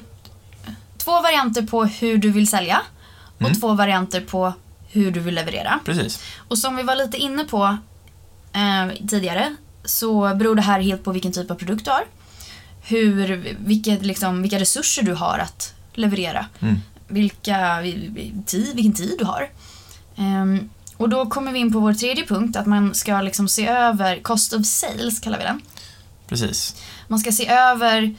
två 0.97 1.21
varianter 1.21 1.61
på 1.61 1.83
hur 1.85 2.17
du 2.17 2.29
vill 2.31 2.47
sälja 2.47 2.81
och 3.35 3.41
Mm. 3.41 3.53
två 3.59 3.73
varianter 3.73 4.21
på 4.21 4.53
hur 4.87 5.11
du 5.11 5.19
vill 5.19 5.35
leverera. 5.35 5.79
precis. 5.85 6.23
Och 6.47 6.57
som 6.57 6.75
vi 6.75 6.83
var 6.83 6.95
lite 6.95 7.17
inne 7.17 7.43
på 7.43 7.77
eh, 8.53 9.07
tidigare 9.09 9.55
så 9.85 10.35
beror 10.35 10.55
det 10.55 10.61
här 10.61 10.79
helt 10.81 11.03
på 11.03 11.11
vilken 11.11 11.31
typ 11.31 11.51
av 11.51 11.55
produkt 11.55 11.85
du 11.85 11.91
har. 11.91 12.03
Hur, 12.83 13.55
vilket, 13.59 14.05
liksom, 14.05 14.41
vilka 14.41 14.59
resurser 14.59 15.03
du 15.03 15.13
har 15.13 15.37
att 15.39 15.73
leverera. 15.93 16.45
Mm. 16.59 16.81
Vilka, 17.07 17.77
tid, 18.45 18.75
vilken 18.75 18.93
tid 18.93 19.15
du 19.19 19.25
har. 19.25 19.49
Ehm, 20.17 20.69
och 21.01 21.09
då 21.09 21.25
kommer 21.25 21.51
vi 21.51 21.59
in 21.59 21.73
på 21.73 21.79
vår 21.79 21.93
tredje 21.93 22.25
punkt, 22.27 22.55
att 22.57 22.65
man 22.65 22.93
ska 22.95 23.21
liksom 23.21 23.47
se 23.47 23.67
över 23.67 24.19
cost 24.21 24.53
of 24.53 24.65
sales, 24.65 25.19
kallar 25.19 25.37
vi 25.37 25.43
den. 25.43 25.61
Precis. 26.27 26.75
Man 27.07 27.19
ska 27.19 27.31
se 27.31 27.47
över 27.47 28.15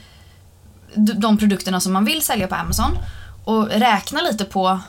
de 0.95 1.37
produkterna 1.37 1.79
som 1.79 1.93
man 1.93 2.05
vill 2.05 2.21
sälja 2.21 2.47
på 2.47 2.55
Amazon 2.55 2.97
och 3.45 3.67
räkna 3.67 4.21
lite 4.21 4.45
på 4.45 4.79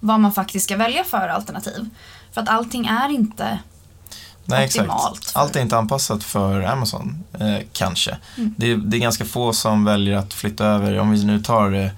vad 0.00 0.20
man 0.20 0.32
faktiskt 0.32 0.64
ska 0.64 0.76
välja 0.76 1.04
för 1.04 1.28
alternativ. 1.28 1.88
För 2.32 2.40
att 2.40 2.48
allting 2.48 2.86
är 2.86 3.08
inte 3.08 3.58
Nej, 4.44 4.66
optimalt. 4.66 5.16
exakt. 5.18 5.30
för- 5.32 5.40
Allt 5.40 5.56
är 5.56 5.60
inte 5.60 5.76
anpassat 5.78 6.24
för 6.24 6.62
Amazon, 6.62 7.24
eh, 7.40 7.56
kanske. 7.72 8.16
Mm. 8.36 8.54
Det, 8.58 8.70
är, 8.72 8.76
det 8.76 8.96
är 8.96 9.00
ganska 9.00 9.24
få 9.24 9.52
som 9.52 9.84
väljer 9.84 10.16
att 10.16 10.32
flytta 10.34 10.64
över, 10.66 10.98
om 10.98 11.10
vi 11.10 11.24
nu 11.24 11.40
tar 11.42 11.72
eh, 11.72 11.90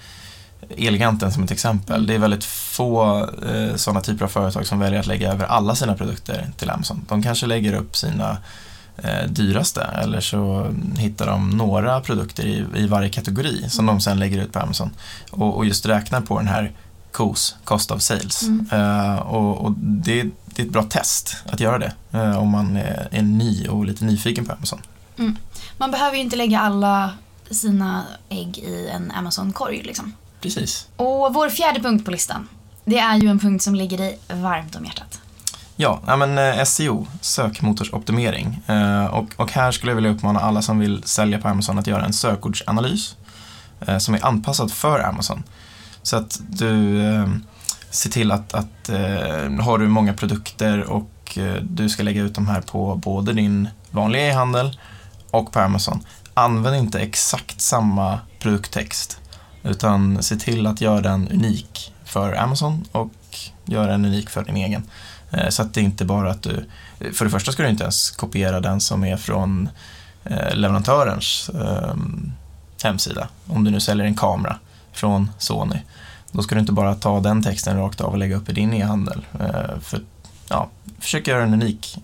Elgiganten 0.76 1.32
som 1.32 1.42
ett 1.44 1.50
exempel. 1.50 1.96
Mm. 1.96 2.06
Det 2.06 2.14
är 2.14 2.18
väldigt 2.18 2.44
få 2.44 3.20
eh, 3.52 3.76
sådana 3.76 4.00
typer 4.00 4.24
av 4.24 4.28
företag 4.28 4.66
som 4.66 4.78
väljer 4.78 5.00
att 5.00 5.06
lägga 5.06 5.32
över 5.32 5.44
alla 5.44 5.74
sina 5.74 5.94
produkter 5.94 6.50
till 6.56 6.70
Amazon. 6.70 7.04
De 7.08 7.22
kanske 7.22 7.46
lägger 7.46 7.72
upp 7.72 7.96
sina 7.96 8.36
eh, 8.96 9.28
dyraste 9.28 9.82
eller 9.82 10.20
så 10.20 10.66
hittar 10.98 11.26
de 11.26 11.50
några 11.50 12.00
produkter 12.00 12.46
i, 12.46 12.64
i 12.76 12.86
varje 12.86 13.08
kategori 13.08 13.70
som 13.70 13.86
de 13.86 14.00
sen 14.00 14.18
lägger 14.18 14.42
ut 14.42 14.52
på 14.52 14.58
Amazon. 14.58 14.90
Och, 15.30 15.56
och 15.56 15.66
just 15.66 15.86
räknar 15.86 16.20
på 16.20 16.38
den 16.38 16.48
här 16.48 16.72
COS, 17.12 17.56
Cost 17.64 17.90
of 17.90 18.02
Sales. 18.02 18.42
Mm. 18.42 18.66
Eh, 18.72 19.16
och 19.16 19.64
och 19.64 19.72
det, 19.78 20.22
det 20.44 20.62
är 20.62 20.66
ett 20.66 20.72
bra 20.72 20.82
test 20.82 21.36
att 21.46 21.60
göra 21.60 21.78
det 21.78 21.92
eh, 22.12 22.38
om 22.38 22.48
man 22.48 22.76
är, 22.76 23.08
är 23.10 23.22
ny 23.22 23.68
och 23.68 23.84
lite 23.84 24.04
nyfiken 24.04 24.44
på 24.44 24.52
Amazon. 24.52 24.80
Man 25.76 25.90
behöver 25.90 26.16
ju 26.16 26.22
inte 26.22 26.36
lägga 26.36 26.60
alla 26.60 27.10
sina 27.50 28.04
ägg 28.28 28.58
i 28.58 28.88
en 28.88 29.10
Amazon-korg 29.10 29.82
liksom. 29.82 30.12
Precis. 30.44 30.88
Och 30.96 31.34
vår 31.34 31.48
fjärde 31.48 31.80
punkt 31.80 32.04
på 32.04 32.10
listan, 32.10 32.48
det 32.84 32.98
är 32.98 33.16
ju 33.16 33.28
en 33.28 33.38
punkt 33.38 33.62
som 33.62 33.74
ligger 33.74 33.98
dig 33.98 34.18
varmt 34.28 34.76
om 34.76 34.84
hjärtat. 34.84 35.20
Ja, 35.76 36.16
men 36.16 36.38
eh, 36.38 36.64
SEO, 36.64 37.06
sökmotorsoptimering. 37.20 38.62
Eh, 38.66 39.04
och, 39.04 39.26
och 39.36 39.52
här 39.52 39.72
skulle 39.72 39.92
jag 39.92 39.96
vilja 39.96 40.10
uppmana 40.10 40.40
alla 40.40 40.62
som 40.62 40.78
vill 40.78 41.02
sälja 41.02 41.38
på 41.38 41.48
Amazon 41.48 41.78
att 41.78 41.86
göra 41.86 42.04
en 42.04 42.12
sökordsanalys 42.12 43.16
eh, 43.80 43.98
som 43.98 44.14
är 44.14 44.26
anpassad 44.26 44.72
för 44.72 45.00
Amazon. 45.00 45.42
Så 46.02 46.16
att 46.16 46.40
du 46.48 47.00
ser 47.90 48.10
till 48.10 48.32
att, 48.32 48.54
att 48.54 48.90
har 49.60 49.78
du 49.78 49.88
många 49.88 50.14
produkter 50.14 50.90
och 50.90 51.38
du 51.62 51.88
ska 51.88 52.02
lägga 52.02 52.22
ut 52.22 52.34
de 52.34 52.46
här 52.46 52.60
på 52.60 52.94
både 52.94 53.32
din 53.32 53.68
vanliga 53.90 54.28
e-handel 54.28 54.78
och 55.30 55.52
på 55.52 55.60
Amazon. 55.60 56.06
Använd 56.34 56.76
inte 56.76 57.00
exakt 57.00 57.60
samma 57.60 58.18
produkttext 58.38 59.20
utan 59.64 60.22
se 60.22 60.36
till 60.36 60.66
att 60.66 60.80
göra 60.80 61.00
den 61.00 61.28
unik 61.28 61.92
för 62.04 62.32
Amazon 62.32 62.84
och 62.92 63.12
göra 63.64 63.86
den 63.86 64.04
unik 64.04 64.30
för 64.30 64.44
din 64.44 64.56
egen. 64.56 64.82
Eh, 65.30 65.48
så 65.48 65.62
att 65.62 65.74
det 65.74 65.80
inte 65.80 66.04
bara 66.04 66.30
att 66.30 66.42
du, 66.42 66.64
för 67.12 67.24
det 67.24 67.30
första 67.30 67.52
ska 67.52 67.62
du 67.62 67.68
inte 67.68 67.82
ens 67.82 68.10
kopiera 68.10 68.60
den 68.60 68.80
som 68.80 69.04
är 69.04 69.16
från 69.16 69.68
eh, 70.24 70.54
leverantörens 70.54 71.50
ehm, 71.54 72.32
hemsida. 72.82 73.28
Om 73.46 73.64
du 73.64 73.70
nu 73.70 73.80
säljer 73.80 74.06
en 74.06 74.14
kamera 74.14 74.58
från 74.92 75.30
Sony. 75.38 75.82
Då 76.32 76.42
ska 76.42 76.54
du 76.54 76.60
inte 76.60 76.72
bara 76.72 76.94
ta 76.94 77.20
den 77.20 77.42
texten 77.42 77.78
rakt 77.78 78.00
av 78.00 78.12
och 78.12 78.18
lägga 78.18 78.36
upp 78.36 78.48
i 78.48 78.52
din 78.52 78.74
e-handel. 78.74 79.26
Eh, 79.40 79.78
för, 79.80 80.00
ja, 80.48 80.68
försök 80.98 81.28
göra 81.28 81.40
den 81.40 81.54
unik 81.54 81.98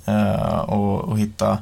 och, 0.66 1.00
och 1.00 1.18
hitta 1.18 1.58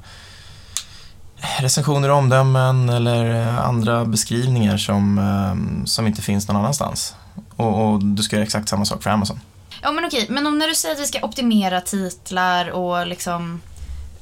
recensioner 1.41 2.11
och 2.11 2.17
omdömen 2.17 2.89
eller 2.89 3.41
eh, 3.41 3.59
andra 3.67 4.05
beskrivningar 4.05 4.77
som, 4.77 5.19
eh, 5.19 5.85
som 5.85 6.07
inte 6.07 6.23
finns 6.23 6.49
någon 6.49 6.57
annanstans. 6.57 7.15
Och, 7.57 7.87
och 7.87 8.05
du 8.05 8.23
ska 8.23 8.37
göra 8.37 8.45
exakt 8.45 8.69
samma 8.69 8.85
sak 8.85 9.03
för 9.03 9.11
Amazon. 9.11 9.41
Ja 9.83 9.93
men 9.93 10.05
okej, 10.05 10.27
men 10.29 10.47
om 10.47 10.59
när 10.59 10.69
du 10.69 10.75
säger 10.75 10.95
att 10.95 11.01
vi 11.01 11.07
ska 11.07 11.21
optimera 11.23 11.81
titlar 11.81 12.71
och 12.71 13.07
liksom 13.07 13.61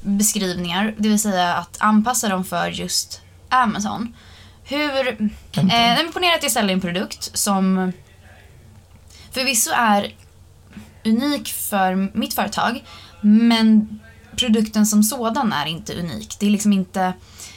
beskrivningar, 0.00 0.94
det 0.98 1.08
vill 1.08 1.20
säga 1.20 1.54
att 1.54 1.76
anpassa 1.78 2.28
dem 2.28 2.44
för 2.44 2.68
just 2.68 3.20
Amazon. 3.48 4.14
Hur... 4.64 5.08
Eh, 5.52 5.66
men 5.66 6.12
ponera 6.12 6.34
att 6.34 6.42
jag 6.42 6.52
säljer 6.52 6.74
en 6.74 6.80
produkt 6.80 7.38
som 7.38 7.92
förvisso 9.30 9.70
är 9.74 10.14
unik 11.04 11.48
för 11.48 12.18
mitt 12.18 12.34
företag, 12.34 12.84
men 13.20 14.00
produkten 14.36 14.86
som 14.86 15.02
sådan 15.02 15.52
är 15.52 15.66
inte 15.66 15.94
unik. 15.94 16.36
Det 16.40 16.46
är 16.46 16.50
liksom 16.50 16.72
inte... 16.72 17.12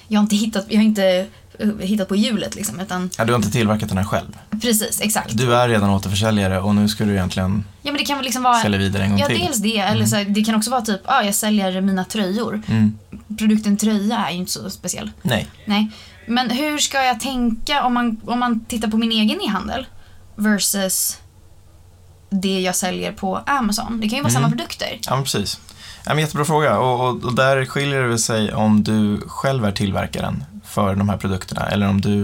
Jag 0.07 0.19
har 0.19 0.23
inte 0.23 0.35
hittat, 0.35 0.65
jag 0.69 0.77
har 0.77 0.83
inte 0.83 1.27
eh, 1.59 1.69
hittat 1.79 2.07
på 2.07 2.15
hjulet 2.15 2.55
liksom, 2.55 2.79
utan 2.79 3.09
Ja, 3.17 3.25
du 3.25 3.33
har 3.33 3.37
inte 3.39 3.51
tillverkat 3.51 3.89
den 3.89 3.97
här 3.97 4.05
själv. 4.05 4.37
precis, 4.61 5.01
exakt. 5.01 5.37
Du 5.37 5.55
är 5.55 5.67
redan 5.69 5.89
återförsäljare 5.89 6.59
och 6.59 6.75
nu 6.75 6.87
ska 6.89 7.05
du 7.05 7.13
egentligen 7.13 7.63
Ja 7.81 7.91
men 7.91 7.97
det 8.01 8.05
kan 8.05 8.17
väl 8.17 8.25
liksom 8.25 8.43
vara... 8.43 8.61
sälja 8.61 8.77
vidare 8.77 9.03
en 9.03 9.09
gång 9.09 9.19
Ja, 9.19 9.27
till. 9.27 9.39
dels 9.39 9.57
det. 9.57 9.77
Eller 9.77 10.05
så, 10.05 10.15
här, 10.15 10.25
det 10.25 10.43
kan 10.43 10.55
också 10.55 10.71
vara 10.71 10.81
typ, 10.81 11.01
ah, 11.05 11.21
jag 11.23 11.35
säljer 11.35 11.81
mina 11.81 12.03
tröjor. 12.05 12.61
Mm. 12.67 12.97
Produkten 13.37 13.77
tröja 13.77 14.17
är 14.17 14.31
ju 14.31 14.37
inte 14.37 14.51
så 14.51 14.69
speciell. 14.69 15.11
Nej, 15.21 15.47
Nej. 15.65 15.91
Men 16.27 16.49
hur 16.49 16.77
ska 16.77 17.03
jag 17.03 17.19
tänka 17.19 17.83
om 17.83 17.93
man, 17.93 18.21
om 18.25 18.39
man 18.39 18.65
tittar 18.65 18.87
på 18.87 18.97
min 18.97 19.11
egen 19.11 19.41
e-handel 19.41 19.85
versus 20.35 21.17
det 22.29 22.59
jag 22.59 22.75
säljer 22.75 23.11
på 23.11 23.37
Amazon? 23.37 23.99
Det 24.01 24.09
kan 24.09 24.17
ju 24.17 24.23
vara 24.23 24.31
Mm. 24.31 24.41
samma 24.41 24.49
produkter. 24.49 24.99
ja 25.07 25.21
precis. 25.21 25.59
Ja, 26.05 26.19
jättebra 26.19 26.45
fråga 26.45 26.79
och, 26.79 27.09
och, 27.09 27.23
och 27.23 27.35
där 27.35 27.65
skiljer 27.65 28.03
det 28.03 28.17
sig 28.17 28.53
om 28.53 28.83
du 28.83 29.21
själv 29.27 29.65
är 29.65 29.71
tillverkaren 29.71 30.43
för 30.65 30.95
de 30.95 31.09
här 31.09 31.17
produkterna 31.17 31.67
eller 31.69 31.89
om 31.89 32.01
du 32.01 32.23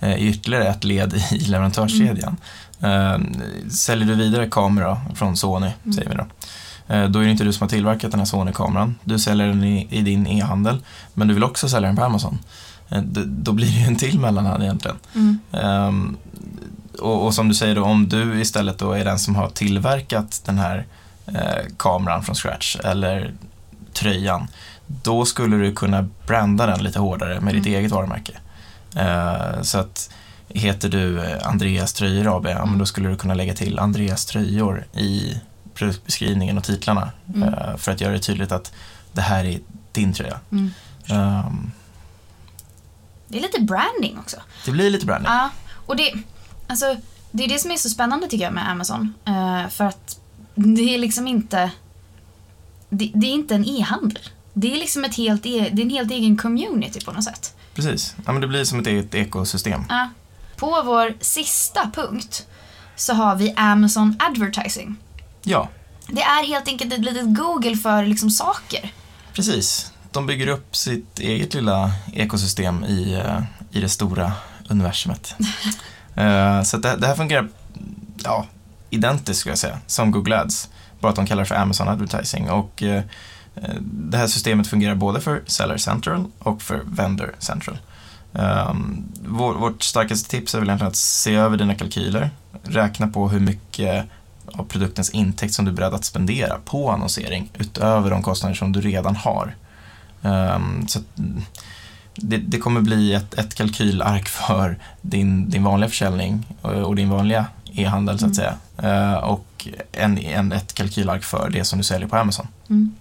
eh, 0.00 0.12
är 0.12 0.18
ytterligare 0.18 0.68
ett 0.68 0.84
led 0.84 1.14
i 1.32 1.38
leverantörskedjan. 1.38 2.36
Eh, 2.80 3.18
säljer 3.70 4.06
du 4.08 4.14
vidare 4.14 4.48
kamera 4.50 5.00
från 5.14 5.36
Sony, 5.36 5.70
Mm. 5.84 5.92
säger 5.92 6.08
vi 6.08 6.14
då. 6.14 6.26
Eh, 6.94 7.08
då 7.08 7.18
är 7.18 7.24
det 7.24 7.30
inte 7.30 7.44
du 7.44 7.52
som 7.52 7.64
har 7.64 7.68
tillverkat 7.68 8.10
den 8.10 8.20
här 8.20 8.26
Sony-kameran. 8.26 8.94
Du 9.04 9.18
säljer 9.18 9.46
den 9.48 9.64
i, 9.64 9.86
i 9.90 10.02
din 10.02 10.26
e-handel, 10.26 10.78
men 11.14 11.28
du 11.28 11.34
vill 11.34 11.44
också 11.44 11.68
sälja 11.68 11.86
den 11.88 11.96
på 11.96 12.04
Amazon. 12.04 12.38
Då 13.26 13.52
blir 13.52 13.66
det 13.66 13.72
ju 13.72 13.86
en 13.86 13.96
till 13.96 14.20
mellanhand 14.20 14.62
egentligen. 14.62 14.96
Mm. 15.14 15.38
Ehm, 15.52 16.16
och, 17.00 17.26
och 17.26 17.34
som 17.34 17.48
du 17.48 17.54
säger 17.54 17.74
då, 17.74 17.84
om 17.84 18.08
du 18.08 18.40
istället 18.40 18.78
då 18.78 18.92
är 18.92 19.04
den 19.04 19.18
som 19.18 19.34
har 19.36 19.48
tillverkat 19.48 20.42
den 20.44 20.58
här 20.58 20.86
eh, 21.26 21.66
kameran 21.76 22.22
från 22.22 22.34
scratch 22.34 22.76
eller 22.84 23.34
tröjan, 23.92 24.48
då 24.86 25.24
skulle 25.24 25.56
du 25.56 25.72
kunna 25.74 26.08
branda 26.26 26.66
den 26.66 26.82
lite 26.84 26.98
hårdare 26.98 27.40
med 27.40 27.54
ditt 27.54 27.66
Mm. 27.66 27.78
eget 27.78 27.90
varumärke. 27.92 28.32
Eh, 28.96 29.62
så 29.62 29.78
att 29.78 30.10
heter 30.48 30.88
du 30.88 31.24
eh, 31.24 31.46
Andreas 31.48 31.92
Tröjor 31.92 32.36
AB, 32.36 32.46
ja, 32.46 32.66
men 32.66 32.78
då 32.78 32.86
skulle 32.86 33.08
du 33.08 33.16
kunna 33.16 33.34
lägga 33.34 33.54
till 33.54 33.78
Andreas 33.78 34.26
Tröjor 34.26 34.84
i 34.92 35.40
produktbeskrivningen 35.74 36.58
och 36.58 36.64
titlarna 36.64 37.10
Mm. 37.34 37.54
eh, 37.54 37.76
för 37.76 37.92
att 37.92 38.00
göra 38.00 38.12
det 38.12 38.18
tydligt 38.18 38.52
att 38.52 38.72
det 39.12 39.20
här 39.20 39.44
är 39.44 39.58
din 39.92 40.12
tröja. 40.12 40.40
Mm. 40.52 40.70
Ehm, 41.06 41.70
Det 43.28 43.38
är 43.38 43.42
lite 43.42 43.60
branding 43.60 44.18
också. 44.18 44.36
det 44.64 44.70
blir 44.70 44.90
lite 44.90 45.06
branding. 45.06 45.32
Ja, 45.32 45.50
och 45.86 45.96
det, 45.96 46.12
alltså, 46.66 46.96
det 47.30 47.44
är 47.44 47.48
det 47.48 47.58
som 47.58 47.70
är 47.70 47.76
så 47.76 47.88
spännande 47.88 48.28
tycker 48.28 48.44
jag 48.44 48.52
med 48.54 48.68
Amazon. 48.70 49.14
Eh, 49.24 49.68
för 49.68 49.84
att 49.84 50.18
det 50.54 50.94
är 50.94 50.98
liksom 50.98 51.26
inte, 51.28 51.70
det, 52.88 53.10
det 53.14 53.26
är 53.26 53.32
inte 53.32 53.54
en 53.54 53.64
e-handel. 53.64 54.22
Det 54.54 54.74
är 54.74 54.78
liksom 54.78 55.04
ett 55.04 55.14
helt, 55.14 55.46
e, 55.46 55.68
det 55.72 55.82
är 55.82 55.84
en 55.84 55.90
helt 55.90 56.10
egen 56.10 56.36
community 56.36 57.00
på 57.00 57.12
något 57.12 57.24
sätt. 57.24 57.54
Precis. 57.74 58.16
Ja, 58.26 58.32
men 58.32 58.40
det 58.40 58.48
blir 58.48 58.64
som 58.64 58.80
ett 58.80 58.86
eget 58.86 59.14
ekosystem. 59.14 59.84
Ja. 59.88 60.08
På 60.56 60.82
vår 60.84 61.14
sista 61.20 61.90
punkt 61.94 62.46
så 62.96 63.14
har 63.14 63.36
vi 63.36 63.52
Amazon 63.56 64.16
Advertising. 64.18 64.96
Ja, 65.42 65.68
Det 66.08 66.22
är 66.22 66.46
helt 66.46 66.68
enkelt 66.68 66.92
ett 66.92 67.00
litet 67.04 67.36
Google 67.36 67.76
för 67.76 68.06
liksom 68.06 68.30
saker. 68.30 68.92
precis. 69.32 69.92
De 70.10 70.26
bygger 70.26 70.46
upp 70.46 70.76
sitt 70.76 71.18
eget 71.18 71.54
lilla 71.54 71.92
ekosystem 72.12 72.84
i, 72.84 73.14
eh, 73.14 73.42
i 73.70 73.80
det 73.80 73.88
stora 73.88 74.32
universumet. 74.68 75.34
Eh, 76.14 76.62
så 76.62 76.76
det, 76.76 76.96
det 76.96 77.06
här 77.06 77.14
fungerar 77.16 77.48
ja, 78.24 78.46
identiskt 78.94 79.40
skulle 79.40 79.50
jag 79.50 79.58
säga, 79.58 79.78
som 79.86 80.10
Google 80.10 80.40
Ads. 80.40 80.68
Bara 81.00 81.10
att 81.10 81.16
de 81.16 81.26
kallar 81.26 81.42
det 81.42 81.48
för 81.48 81.54
Amazon 81.54 81.88
Advertising. 81.88 82.50
Och 82.50 82.82
eh, 82.82 83.02
det 83.80 84.18
här 84.18 84.26
systemet 84.26 84.66
fungerar 84.66 84.94
både 84.94 85.20
för 85.20 85.42
Seller 85.46 85.76
Central 85.76 86.24
och 86.38 86.62
för 86.62 86.80
Vendor 86.84 87.34
Central. 87.38 87.78
Um, 88.32 89.04
vår, 89.26 89.54
vårt 89.54 89.82
starkaste 89.82 90.30
tips 90.30 90.54
är 90.54 90.58
väl 90.58 90.68
egentligen 90.68 90.90
att 90.90 90.96
se 90.96 91.34
över 91.34 91.56
dina 91.56 91.74
kalkyler, 91.74 92.30
räkna 92.62 93.08
på 93.08 93.28
hur 93.28 93.40
mycket 93.40 94.04
av 94.46 94.64
produktens 94.64 95.10
intäkt 95.10 95.54
som 95.54 95.64
du 95.64 95.70
är 95.70 95.74
beredd 95.74 95.94
att 95.94 96.04
spendera 96.04 96.58
på 96.64 96.90
annonsering 96.90 97.50
utöver 97.58 98.10
de 98.10 98.22
kostnader 98.22 98.54
som 98.54 98.72
du 98.72 98.80
redan 98.80 99.16
har. 99.16 99.56
Ehm, 100.22 100.88
så 100.88 101.00
det, 102.14 102.36
det 102.36 102.58
kommer 102.58 102.80
bli 102.80 103.14
ett, 103.14 103.34
ett 103.34 103.54
kalkylark 103.54 104.28
för 104.28 104.78
din, 105.00 105.50
din 105.50 105.64
vanliga 105.64 105.88
försäljning 105.88 106.46
och, 106.62 106.72
och 106.72 106.96
din 106.96 107.10
vanliga 107.10 107.46
e-handel 107.74 108.18
så 108.18 108.26
att 108.26 108.36
säga. 108.36 108.54
Eh, 108.82 109.14
och 109.14 109.68
en, 109.92 110.18
en, 110.18 110.52
ett 110.52 110.74
kalkylark 110.74 111.24
för 111.24 111.50
det 111.50 111.64
som 111.64 111.78
du 111.78 111.84
säljer 111.84 112.08
på 112.08 112.16
Amazon. 112.16 112.48
Mm. 112.70 112.94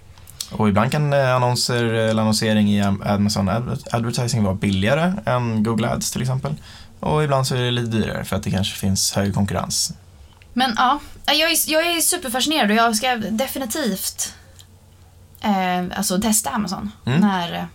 Och 0.51 0.69
ibland 0.69 0.91
kan 0.91 1.13
eh, 1.13 1.35
annonser 1.35 1.83
eller 1.83 2.21
annonsering 2.21 2.69
i 2.71 2.81
Am- 2.83 3.03
Amazon 3.15 3.49
Adver- 3.49 3.87
Advertising 3.95 4.43
vara 4.43 4.55
billigare 4.55 5.13
än 5.25 5.63
Google 5.63 5.89
Ads 5.89 6.11
till 6.11 6.21
exempel. 6.21 6.55
Och 6.99 7.23
ibland 7.23 7.47
så 7.47 7.55
är 7.55 7.61
det 7.61 7.71
lite 7.71 7.97
dyrare 7.97 8.23
för 8.25 8.35
att 8.35 8.43
det 8.43 8.51
kanske 8.51 8.75
finns 8.77 9.11
hög 9.13 9.33
konkurrens. 9.33 9.93
Men 10.53 10.73
ja, 10.77 10.99
jag 11.25 11.51
är, 11.51 11.71
jag 11.71 11.85
är 11.97 12.01
superfascinerad 12.01 12.69
och 12.71 12.75
jag 12.77 12.95
ska 12.95 13.15
definitivt 13.15 14.33
eh, 15.41 15.97
alltså 15.97 16.21
testa 16.21 16.49
Amazon 16.49 16.91
Mm. 17.05 17.19
när, 17.21 17.67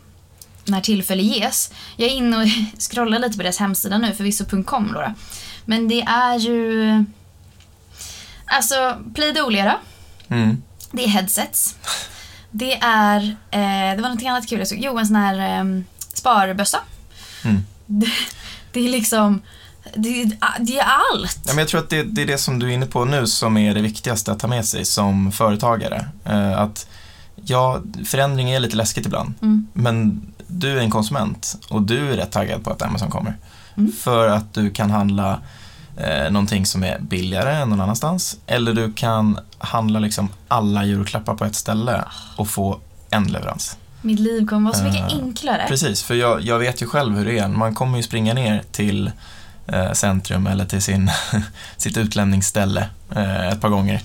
när 0.65 0.81
tillfälle 0.81 1.23
ges. 1.23 1.71
Jag 1.97 2.09
är 2.09 2.13
inne 2.13 2.37
och 2.37 2.45
scrollar 2.91 3.19
lite 3.19 3.37
på 3.37 3.43
deras 3.43 3.59
hemsida 3.59 3.99
nu, 3.99 4.15
förvisso.com 4.15 4.93
då. 4.95 5.15
Då. 5.67 5.71
Men 5.71 5.89
det 5.89 6.03
är 6.03 6.39
ju... 6.39 7.05
Alltså, 8.47 8.99
Play-Doh-lera, 9.15 9.77
Mm. 10.29 10.63
det 10.93 11.05
är 11.05 11.09
headsets. 11.09 11.77
Det 12.51 12.75
är... 12.83 13.37
Eh, 13.51 13.97
det 13.97 14.03
var 14.03 14.09
något 14.09 14.23
annat 14.23 14.49
kul 14.49 14.59
jag 14.59 14.69
såg. 14.69 14.79
Jo, 14.81 14.99
en 14.99 15.07
sån 15.07 15.17
här 15.17 15.59
eh, 15.61 15.81
sparbössa. 16.15 16.79
Mm. 17.45 17.65
Det, 17.87 18.07
det 18.73 18.81
är 18.87 18.91
liksom... 18.91 19.41
Det, 19.95 20.25
det 20.61 20.79
är 20.79 20.85
allt. 21.13 21.39
Ja, 21.47 21.53
men 21.53 21.59
jag 21.59 21.69
tror 21.69 21.81
att 21.81 21.91
det, 21.91 22.03
det 22.03 22.23
är 22.23 22.27
det 22.27 22.39
som 22.39 22.59
du 22.59 22.67
är 22.67 22.71
inne 22.75 22.87
på 22.87 23.05
nu 23.05 23.27
som 23.27 23.57
är 23.57 23.75
det 23.75 23.81
viktigaste 23.81 24.33
att 24.33 24.39
ta 24.39 24.47
med 24.47 24.65
sig 24.65 24.85
som 24.85 25.33
företagare. 25.33 26.07
Eh, 26.25 26.59
att 26.61 26.87
ja, 27.45 27.81
förändring 28.07 28.51
är 28.51 28.61
lite 28.61 28.77
läskigt 28.77 29.07
ibland, 29.07 29.35
Mm. 29.43 29.67
men 29.73 30.23
du 30.47 30.79
är 30.79 30.83
en 30.83 30.91
konsument 30.91 31.57
och 31.71 31.83
du 31.83 32.13
är 32.13 32.17
rätt 32.17 32.33
taggad 32.33 32.65
på 32.65 32.71
att 32.71 32.83
Amazon 32.83 33.11
kommer. 33.11 33.37
Mm. 33.77 33.93
För 33.93 34.29
att 34.29 34.55
du 34.55 34.71
kan 34.71 34.91
handla 34.91 35.41
eh, 35.97 36.31
någonting 36.31 36.67
som 36.67 36.85
är 36.85 36.99
billigare 37.01 37.55
än 37.57 37.69
någon 37.71 37.81
annanstans. 37.81 38.37
Eller 38.47 38.73
du 38.75 38.93
kan 38.93 39.39
handla 39.59 39.99
liksom 39.99 40.29
alla 40.49 40.85
julklappar 40.85 41.35
på 41.35 41.45
ett 41.45 41.55
ställe 41.55 42.05
och 42.37 42.49
få 42.49 42.79
en 43.11 43.25
leverans. 43.25 43.77
Mitt 44.03 44.21
liv 44.21 44.47
kommer 44.47 44.71
vara 44.71 44.79
så 44.79 44.85
mycket 44.85 45.13
Eh, 45.13 45.19
enklare. 45.19 45.65
Precis, 45.69 46.03
för 46.03 46.15
jag, 46.15 46.41
jag 46.43 46.59
vet 46.59 46.83
ju 46.83 46.87
själv 46.87 47.17
hur 47.17 47.25
det 47.25 47.39
är. 47.39 47.49
Man 47.49 47.75
kommer 47.75 47.97
ju 47.97 48.03
springa 48.03 48.35
ner 48.35 48.63
till 48.73 49.11
eh, 49.67 49.93
centrum 49.93 50.47
eller 50.47 50.65
till 50.65 50.83
sin, 50.83 51.11
sitt 51.77 51.97
utlämningsställe 51.97 52.89
eh, 53.17 53.49
ett 53.49 53.61
par 53.61 53.69
gånger 53.69 54.03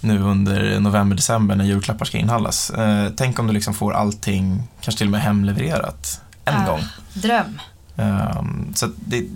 nu 0.00 0.20
under 0.22 0.80
november-december 0.80 1.54
när 1.54 1.64
julklappar 1.64 2.04
ska 2.04 2.18
inhandlas. 2.18 2.70
Eh, 2.70 3.08
tänk 3.16 3.38
om 3.38 3.46
du 3.46 3.52
liksom 3.52 3.74
får 3.74 3.92
allting, 3.94 4.62
kanske 4.80 4.98
till 4.98 5.06
och 5.06 5.10
med 5.12 5.20
hemlevererat 5.22 6.20
en 6.44 6.54
Ah. 6.62 6.66
gång. 6.66 6.80
Dröm. 7.12 7.60
Um, 7.96 8.72
så 8.74 8.86
att 8.86 8.92
det, 8.96 9.28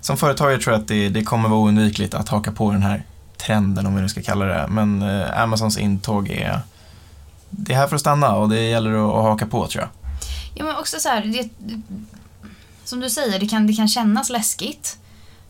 som 0.00 0.16
företagare 0.16 0.58
tror 0.58 0.74
jag 0.74 0.82
att 0.82 0.88
det, 0.88 1.08
det 1.08 1.22
kommer 1.22 1.48
vara 1.48 1.60
oundvikligt 1.60 2.14
att 2.14 2.28
haka 2.28 2.52
på 2.52 2.72
den 2.72 2.82
här 2.82 3.02
trenden, 3.36 3.86
om 3.86 3.94
vi 3.94 4.02
nu 4.02 4.08
ska 4.08 4.22
kalla 4.22 4.44
det 4.44 4.66
Men 4.68 5.02
eh, 5.02 5.42
Amazons 5.42 5.78
intåg 5.78 6.30
är, 6.30 6.60
det 7.50 7.72
är 7.72 7.76
här 7.76 7.86
för 7.86 7.94
att 7.94 8.00
stanna 8.00 8.36
och 8.36 8.48
det 8.48 8.60
gäller 8.60 8.90
att, 8.90 9.14
att 9.14 9.22
haka 9.22 9.46
på 9.46 9.66
tror 9.66 9.82
jag. 9.82 9.90
Ja, 10.54 10.64
men 10.64 10.76
också 10.76 10.96
så 11.00 11.08
här, 11.08 11.24
det, 11.24 11.48
som 12.84 13.00
du 13.00 13.10
säger, 13.10 13.40
det 13.40 13.48
kan, 13.48 13.66
det 13.66 13.72
kan 13.72 13.88
kännas 13.88 14.30
läskigt. 14.30 14.98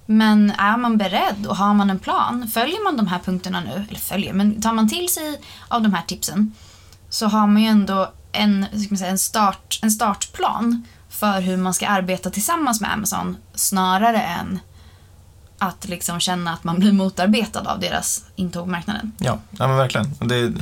Men 0.07 0.51
är 0.51 0.77
man 0.77 0.99
beredd 0.99 1.47
och 1.49 1.57
har 1.57 1.75
man 1.75 1.91
en 1.91 1.99
plan, 1.99 2.49
följer 2.49 2.85
man 2.85 2.97
de 2.97 3.07
här 3.07 3.19
punkterna 3.19 3.61
nu, 3.61 3.87
eller 3.89 4.01
följer, 4.01 4.33
men 4.33 4.63
tar 4.63 4.73
man 4.73 4.89
till 4.89 5.09
sig 5.09 5.41
av 5.69 5.83
de 5.83 5.95
här 5.95 6.03
tipsen 6.07 6.55
så 7.09 7.27
har 7.27 7.47
man 7.47 7.63
ju 7.63 7.69
ändå 7.69 8.13
en, 8.33 8.67
ska 8.67 8.87
man 8.91 8.99
säga, 8.99 9.11
en, 9.11 9.19
start, 9.19 9.79
en 9.83 9.91
startplan 9.91 10.85
för 11.19 11.41
hur 11.41 11.57
man 11.57 11.75
ska 11.75 11.87
arbeta 11.87 12.31
tillsammans 12.31 12.81
med 12.81 12.93
Amazon 12.93 13.37
snarare 13.55 14.23
än 14.23 14.61
att 15.59 15.89
liksom 15.89 16.21
känna 16.21 16.53
att 16.53 16.65
man 16.65 16.79
blir 16.79 16.93
motarbetad 16.93 17.61
av 17.61 17.81
deras 17.81 18.25
intåg 18.37 18.65
på 18.65 18.71
marknaden. 18.71 19.13
Ja, 19.19 19.39
ja 19.51 19.69
men 19.69 19.77
verkligen. 19.77 20.15
Det, 20.21 20.53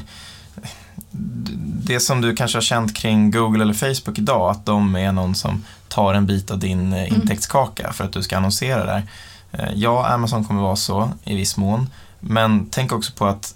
det 1.85 2.01
som 2.01 2.21
du 2.21 2.37
kanske 2.37 2.57
har 2.57 2.63
känt 2.63 2.97
kring 2.97 3.31
Google 3.31 3.63
eller 3.63 3.75
Facebook 3.75 4.19
idag, 4.19 4.51
att 4.51 4.67
de 4.67 4.97
är 4.97 5.13
någon 5.13 5.35
som 5.35 5.65
tar 5.89 6.15
en 6.15 6.27
bit 6.27 6.51
av 6.51 6.59
din 6.59 6.93
eh, 6.93 7.13
intäktskaka 7.13 7.93
för 7.93 8.05
att 8.05 8.13
du 8.13 8.23
ska 8.23 8.37
annonsera 8.37 8.85
där. 8.85 9.03
Eh, 9.53 9.69
Ja, 9.75 10.07
Amazon 10.07 10.45
kommer 10.45 10.63
vara 10.63 10.77
så 10.77 11.11
i 11.25 11.37
viss 11.37 11.57
mån, 11.57 11.91
men 12.21 12.67
tänk 12.71 12.93
också 12.93 13.13
på 13.13 13.27
att 13.27 13.55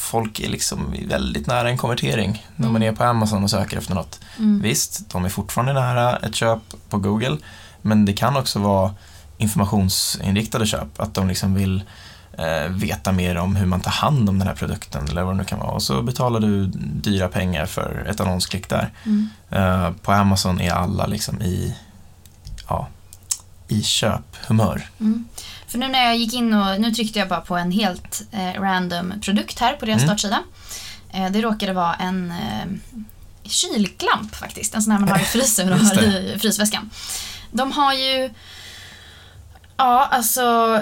folk 0.00 0.40
är 0.40 0.48
liksom 0.48 0.94
väldigt 1.08 1.46
nära 1.46 1.68
en 1.68 1.78
konvertering 1.78 2.46
när 2.56 2.68
man 2.68 2.82
är 2.82 2.92
på 2.92 3.04
Amazon 3.04 3.42
och 3.42 3.50
söker 3.50 3.78
efter 3.78 3.94
något. 3.94 4.20
Mm. 4.38 4.62
Visst, 4.62 5.10
de 5.10 5.24
är 5.24 5.28
fortfarande 5.28 5.72
nära 5.72 6.16
ett 6.16 6.34
köp 6.34 6.58
på 6.88 6.98
Google, 6.98 7.36
men 7.82 8.04
det 8.04 8.12
kan 8.12 8.36
också 8.36 8.58
vara 8.58 8.94
informationsinriktade 9.38 10.66
köp, 10.66 11.00
att 11.00 11.14
de 11.14 11.28
liksom 11.28 11.54
vill 11.54 11.82
eh, 12.32 12.70
veta 12.70 13.12
mer 13.12 13.36
om 13.36 13.56
hur 13.56 13.66
man 13.66 13.80
tar 13.80 13.90
hand 13.90 14.28
om 14.28 14.38
den 14.38 14.48
här 14.48 14.54
produkten 14.54 15.08
eller 15.08 15.22
vad 15.22 15.34
det 15.34 15.38
nu 15.38 15.44
kan 15.44 15.58
vara. 15.58 15.70
Och 15.70 15.82
så 15.82 16.02
betalar 16.02 16.40
du 16.40 16.66
dyra 16.76 17.28
pengar 17.28 17.66
för 17.66 18.06
ett 18.10 18.20
annonsklick 18.20 18.68
där. 18.68 18.90
Mm. 19.06 19.28
Eh, 19.50 19.90
på 20.02 20.12
Amazon 20.12 20.60
är 20.60 20.72
alla 20.72 21.06
liksom 21.06 21.42
i, 21.42 21.76
ja, 22.68 22.88
i 23.68 23.82
köphumör. 23.82 24.88
Mm. 25.00 25.28
För 25.70 25.78
nu 25.78 25.88
när 25.88 26.04
jag 26.04 26.16
gick 26.16 26.34
in 26.34 26.54
och, 26.54 26.80
nu 26.80 26.90
tryckte 26.92 27.18
jag 27.18 27.28
bara 27.28 27.40
på 27.40 27.56
en 27.56 27.70
helt 27.72 28.22
eh, 28.32 28.60
random 28.62 29.12
produkt 29.20 29.58
här 29.58 29.72
på 29.72 29.86
deras 29.86 30.02
Mm. 30.02 30.08
startsida. 30.08 30.42
Eh, 31.12 31.30
det 31.30 31.40
råkade 31.40 31.72
vara 31.72 31.94
en 31.94 32.30
eh, 32.30 32.66
kylklamp 33.44 34.34
faktiskt, 34.36 34.74
en 34.74 34.82
sån 34.82 34.92
här 34.92 35.00
man 35.00 35.08
har 35.08 35.18
i 35.18 35.24
frysen 35.24 35.72
och 35.72 35.78
har 35.86 36.02
i 36.02 36.38
frysväskan. 36.40 36.90
De 37.52 37.72
har 37.72 37.92
ju, 37.94 38.30
ja 39.76 40.04
alltså, 40.10 40.80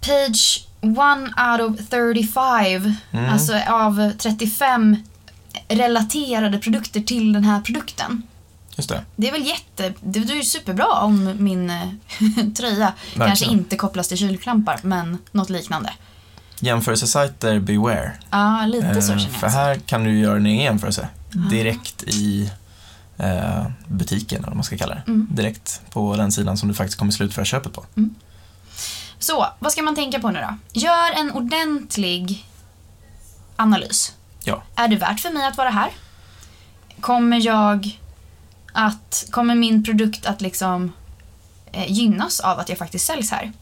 page 0.00 0.66
one 0.82 1.52
out 1.52 1.60
of 1.80 1.88
35, 1.88 2.94
Mm. 3.12 3.32
alltså 3.32 3.58
av 3.68 4.12
35 4.18 4.96
relaterade 5.68 6.58
produkter 6.58 7.00
till 7.00 7.32
den 7.32 7.44
här 7.44 7.60
produkten. 7.60 8.22
Just 8.80 8.88
det. 8.88 9.04
Det 9.16 9.28
är 9.28 9.32
väl 9.32 9.46
jätte... 9.46 9.94
Det 10.00 10.18
är 10.18 10.34
ju 10.34 10.42
superbra 10.42 10.86
om 10.86 11.34
min 11.38 11.70
eh, 11.70 11.88
tröja 12.56 12.92
kanske 13.14 13.18
Verkligen. 13.18 13.52
inte 13.52 13.76
kopplas 13.76 14.08
till 14.08 14.16
kylklampar, 14.18 14.80
men 14.82 15.18
något 15.32 15.50
liknande. 15.50 15.92
Jämförelsesajter, 16.60 17.58
beware. 17.60 18.12
Ja, 18.30 18.66
lite 18.66 19.02
så 19.02 19.12
Eh, 19.12 19.18
känner 19.18 19.32
för 19.38 19.46
jag. 19.46 19.52
här 19.54 19.74
kan 19.76 20.04
du 20.04 20.18
göra 20.18 20.36
en 20.36 20.46
egen 20.46 20.64
jämförelse 20.64 21.08
direkt 21.50 22.02
i 22.02 22.50
eh, 23.18 23.66
butiken, 23.86 24.38
eller 24.38 24.46
vad 24.48 24.56
man 24.56 24.64
ska 24.64 24.76
kalla 24.76 24.94
det. 24.94 25.02
Mm. 25.06 25.26
Direkt 25.30 25.80
på 25.90 26.16
den 26.16 26.32
sidan 26.32 26.56
som 26.56 26.68
du 26.68 26.74
faktiskt 26.74 26.98
kommer 26.98 27.12
slutföra 27.12 27.44
köpet 27.44 27.72
på. 27.72 27.84
Så, 29.18 29.46
vad 29.58 29.72
ska 29.72 29.82
man 29.82 29.94
tänka 29.94 30.20
på 30.20 30.30
nu 30.30 30.40
då? 30.40 30.80
Gör 30.80 31.12
en 31.20 31.32
ordentlig 31.32 32.46
analys. 33.56 34.12
Ja. 34.44 34.62
Är 34.74 34.88
det 34.88 34.96
värt 34.96 35.20
för 35.20 35.30
mig 35.30 35.46
att 35.46 35.56
vara 35.56 35.70
här? 35.70 35.90
kommer 37.00 37.46
jag 37.46 37.98
att, 38.72 39.26
kommer 39.30 39.54
min 39.54 39.84
produkt 39.84 40.26
att 40.26 40.40
liksom 40.40 40.92
eh, 41.72 41.92
gynnas 41.92 42.40
av 42.40 42.58
att 42.58 42.68
jag 42.68 42.78
faktiskt 42.78 43.06
säljs 43.06 43.30
här? 43.30 43.52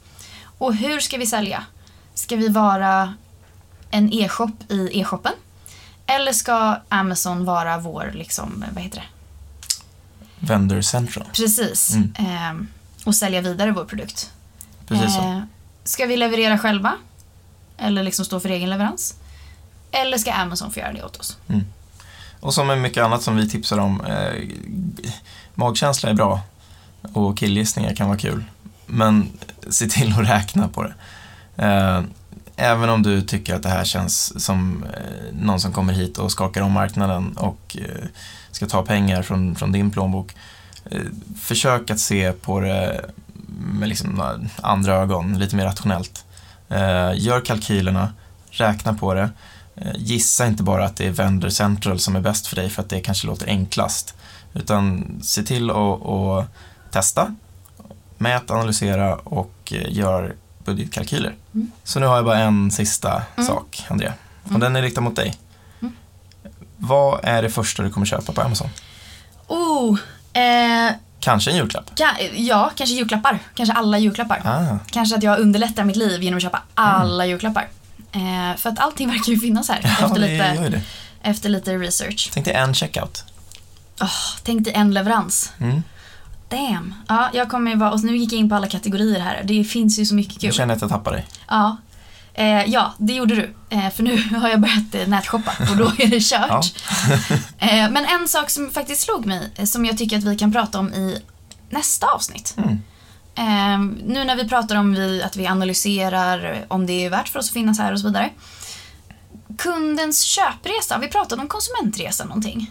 Och 0.59 0.75
hur 0.75 1.01
ska 1.01 1.19
vi 1.19 1.27
sälja? 1.27 1.65
Ska 2.15 2.37
vi 2.37 2.49
vara 2.49 3.15
en 3.91 4.13
e-shop 4.13 4.53
i 4.69 5.01
e-shoppen? 5.01 5.33
Eller 6.07 6.33
ska 6.33 6.77
Amazon 6.89 7.45
vara 7.45 7.79
vår, 7.79 8.13
liksom, 8.15 8.65
vad 8.75 8.83
heter 8.83 8.99
det? 8.99 9.07
Vendor 10.47 10.81
Central. 10.81 11.27
Precis. 11.33 11.95
Mm. 11.95 12.13
Eh, 12.19 12.67
och 13.05 13.15
sälja 13.15 13.41
vidare 13.41 13.73
vår 13.73 13.85
produkt. 13.85 14.33
Precis 14.87 15.15
så. 15.15 15.21
Eh, 15.21 15.41
ska 15.85 16.07
vi 16.07 16.17
leverera 16.17 16.59
själva? 16.59 16.95
Eller 17.77 18.03
liksom 18.03 18.25
stå 18.25 18.41
för 18.41 18.49
egen 18.49 18.71
leverans? 18.71 19.15
Eller 19.91 20.19
ska 20.19 20.33
Amazon 20.33 20.71
få 20.71 20.81
göra 20.81 20.93
det 20.93 21.05
åt 21.05 21.17
oss? 21.17 21.37
Och 22.41 22.55
som 22.55 22.67
med 22.67 22.79
mycket 22.79 23.05
annat 23.05 23.23
som 23.23 23.37
vi 23.37 23.49
tipsar 23.49 23.79
om, 23.79 24.01
eh, 24.01 24.49
magkänsla 25.55 26.11
är 26.11 26.15
bra 26.15 26.41
och 27.13 27.39
killgissningar 27.39 27.95
kan 27.95 28.09
vara 28.09 28.19
kul. 28.19 28.45
Men 28.87 29.29
se 29.69 29.87
till 29.87 30.13
att 30.13 30.19
räkna 30.29 30.69
på 30.69 30.83
det. 30.83 30.95
Eh, 31.57 32.03
även 32.57 32.91
om 32.91 33.03
du 33.03 33.23
tycker 33.23 33.55
att 33.55 33.63
det 33.63 33.69
här 33.69 33.85
känns 33.85 34.45
som 34.45 34.85
eh, 34.85 35.35
någon 35.41 35.61
som 35.61 35.73
kommer 35.73 35.93
hit 35.93 36.19
och 36.19 36.33
skakar 36.33 36.63
om 36.63 36.73
marknaden 36.73 37.37
och 37.37 37.77
eh, 37.81 38.07
ska 38.51 38.67
ta 38.67 38.83
pengar 38.83 39.23
från, 39.23 39.55
från 39.55 39.73
din 39.73 39.91
plånbok. 39.91 40.35
Eh, 40.91 41.03
försök 41.41 41.91
att 41.91 42.01
se 42.01 42.33
på 42.33 42.61
det 42.61 43.05
med 43.73 43.89
liksom 43.89 44.39
andra 44.63 44.95
ögon, 44.95 45.39
lite 45.39 45.57
mer 45.57 45.65
rationellt. 45.65 46.25
Eh, 46.69 47.11
gör 47.15 47.45
kalkylerna, 47.45 48.13
räkna 48.51 48.95
på 48.95 49.15
det. 49.15 49.31
Eh, 49.81 49.93
Gissa 49.97 50.47
inte 50.47 50.63
bara 50.63 50.85
att 50.85 50.97
det 50.97 51.07
är 51.07 51.11
Vendor 51.11 51.49
Central 51.49 51.99
som 51.99 52.17
är 52.17 52.21
bäst 52.21 52.47
för 52.47 52.57
dig 52.57 52.71
för 52.71 52.83
att 52.83 52.89
det 52.89 53.01
kanske 53.01 53.27
låter 53.27 53.47
enklast. 53.47 54.15
Utan 54.55 55.05
se 55.23 55.43
till 55.43 55.71
att, 55.71 56.07
att 56.07 56.47
testa, 56.91 57.35
mät, 58.19 58.51
analysera 58.51 59.15
och 59.17 59.73
eh, 59.73 59.93
gör 59.93 60.35
budgetkalkyler. 60.65 61.35
Mm. 61.55 61.71
Så 61.85 62.01
nu 62.01 62.07
har 62.07 62.17
jag 62.17 62.25
bara 62.25 62.39
en 62.39 62.71
sista 62.71 63.23
Mm. 63.37 63.47
sak, 63.49 63.85
Andrea. 63.89 64.13
Och 64.45 64.49
Mm. 64.51 64.61
den 64.61 64.77
är 64.77 64.83
riktad 64.83 65.01
mot 65.01 65.17
dig. 65.17 65.37
Mm. 65.81 65.93
Vad 66.77 67.21
är 67.23 67.43
det 67.43 67.51
första 67.51 67.83
du 67.83 67.91
kommer 67.91 68.07
köpa 68.07 68.33
på 68.33 68.41
Amazon? 68.43 68.69
Oh, 69.47 69.99
eh, 70.33 70.93
Kanske 71.21 71.51
en 71.51 71.57
julklapp? 71.57 71.91
ka- 71.95 72.31
ja, 72.37 72.71
kanske 72.77 72.95
julklappar. 72.97 73.39
Kanske 73.55 73.73
alla 73.73 73.99
julklappar. 73.99 74.43
Ah, 74.45 74.79
Kanske 74.91 75.17
att 75.17 75.23
jag 75.23 75.39
underlättar 75.39 75.85
mitt 75.85 75.97
liv 75.97 76.23
genom 76.23 76.37
att 76.37 76.43
köpa 76.43 76.63
alla 76.75 77.27
julklappar. 77.27 77.69
Eh, 78.19 78.57
för 78.57 78.71
att 78.71 78.79
allting 78.79 79.09
verkar 79.13 79.33
ju 79.33 79.39
finnas 79.39 79.69
här 79.69 79.81
ja, 79.83 80.07
efter, 80.07 80.19
lite, 80.19 80.83
efter 81.23 81.49
lite 81.49 81.77
research. 81.77 82.31
Tänk 82.35 82.47
dig 82.47 82.55
en 82.55 82.75
checkout. 82.75 83.25
Tänk 84.43 84.65
dig 84.65 84.73
en 84.75 84.95
leverans. 84.95 85.53
Mm. 85.59 85.83
Damn. 86.49 86.95
Ja, 87.09 87.31
jag 87.33 87.49
kommer 87.49 87.77
vara, 87.77 87.91
och 87.91 88.05
nu 88.05 88.17
gick 88.17 88.33
jag 88.33 88.39
in 88.39 88.49
på 88.49 88.55
alla 88.55 88.67
kategorier 88.67 89.21
här. 89.21 89.43
Det 89.45 89.65
finns 89.65 89.99
ju 89.99 90.05
så 90.05 90.15
mycket 90.15 90.41
kul. 90.41 90.53
känner 90.53 90.69
jag 90.69 90.77
att 90.77 90.83
jag 90.83 90.91
tappar 90.91 91.13
dig. 91.13 91.27
Ja. 91.49 91.77
Eh, 92.35 92.65
ja, 92.65 92.95
det 92.99 93.15
gjorde 93.15 93.35
du. 93.35 93.55
Eh, 93.71 93.91
för 93.91 94.03
nu 94.03 94.23
har 94.41 94.49
jag 94.49 94.61
börjat 94.61 94.95
eh, 94.95 95.09
nätshoppa 95.09 95.53
och 95.71 95.77
då 95.77 95.93
är 95.99 96.07
det 96.07 96.21
kört. 96.21 96.67
Eh, 97.61 97.91
men 97.91 98.05
en 98.05 98.29
sak 98.29 98.51
som 98.51 98.71
faktiskt 98.71 99.01
slog 99.01 99.27
mig, 99.27 99.51
eh, 99.57 99.65
som 99.65 99.85
jag 99.85 99.99
tycker 99.99 100.19
att 100.19 100.25
vi 100.25 100.37
kan 100.37 100.53
prata 100.53 100.79
om 100.79 100.95
i 100.95 101.19
nästa 101.71 102.07
avsnitt. 102.07 102.55
Mm. 102.59 102.83
Eh, 103.39 103.79
nu 104.05 104.25
när 104.25 104.37
vi 104.37 104.49
pratar 104.49 104.77
om 104.77 104.95
vi, 104.95 105.23
att 105.23 105.37
vi 105.37 105.47
analyserar 105.47 106.65
om 106.69 106.87
det 106.87 107.05
är 107.05 107.11
värt 107.11 107.29
för 107.29 107.39
oss 107.39 107.47
att 107.49 107.53
finnas 107.53 107.79
här 107.79 107.93
och 107.93 108.01
så 108.01 108.07
vidare. 108.07 108.31
Kundens 109.59 110.23
köpresa, 110.23 110.95
har 110.95 111.01
vi 111.01 111.09
pratat 111.09 111.39
om 111.39 111.49
konsumentresa 111.49 112.25
någonting? 112.25 112.71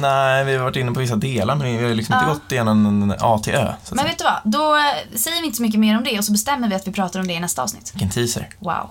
Nej, 0.00 0.44
vi 0.44 0.56
har 0.56 0.64
varit 0.64 0.76
inne 0.76 0.92
på 0.92 1.00
vissa 1.00 1.16
delar 1.16 1.54
men 1.56 1.66
vi 1.78 1.84
har 1.84 1.94
liksom 1.94 2.14
inte 2.14 2.26
Ja. 2.26 2.32
gått 2.32 2.52
igenom 2.52 2.86
en 2.86 3.14
A 3.20 3.38
till 3.44 3.54
Ö. 3.54 3.72
Men 3.92 4.04
vet 4.04 4.18
du 4.18 4.24
vad, 4.24 4.40
då 4.44 4.76
eh, 4.76 4.82
säger 5.18 5.40
vi 5.40 5.46
inte 5.46 5.56
så 5.56 5.62
mycket 5.62 5.80
mer 5.80 5.96
om 5.98 6.04
det 6.04 6.18
och 6.18 6.24
så 6.24 6.32
bestämmer 6.32 6.68
vi 6.68 6.74
att 6.74 6.86
vi 6.88 6.92
pratar 6.92 7.20
om 7.20 7.26
det 7.26 7.34
i 7.34 7.40
nästa 7.40 7.62
avsnitt. 7.62 7.92
Vilken 7.94 8.10
teaser. 8.10 8.48
Wow. 8.58 8.90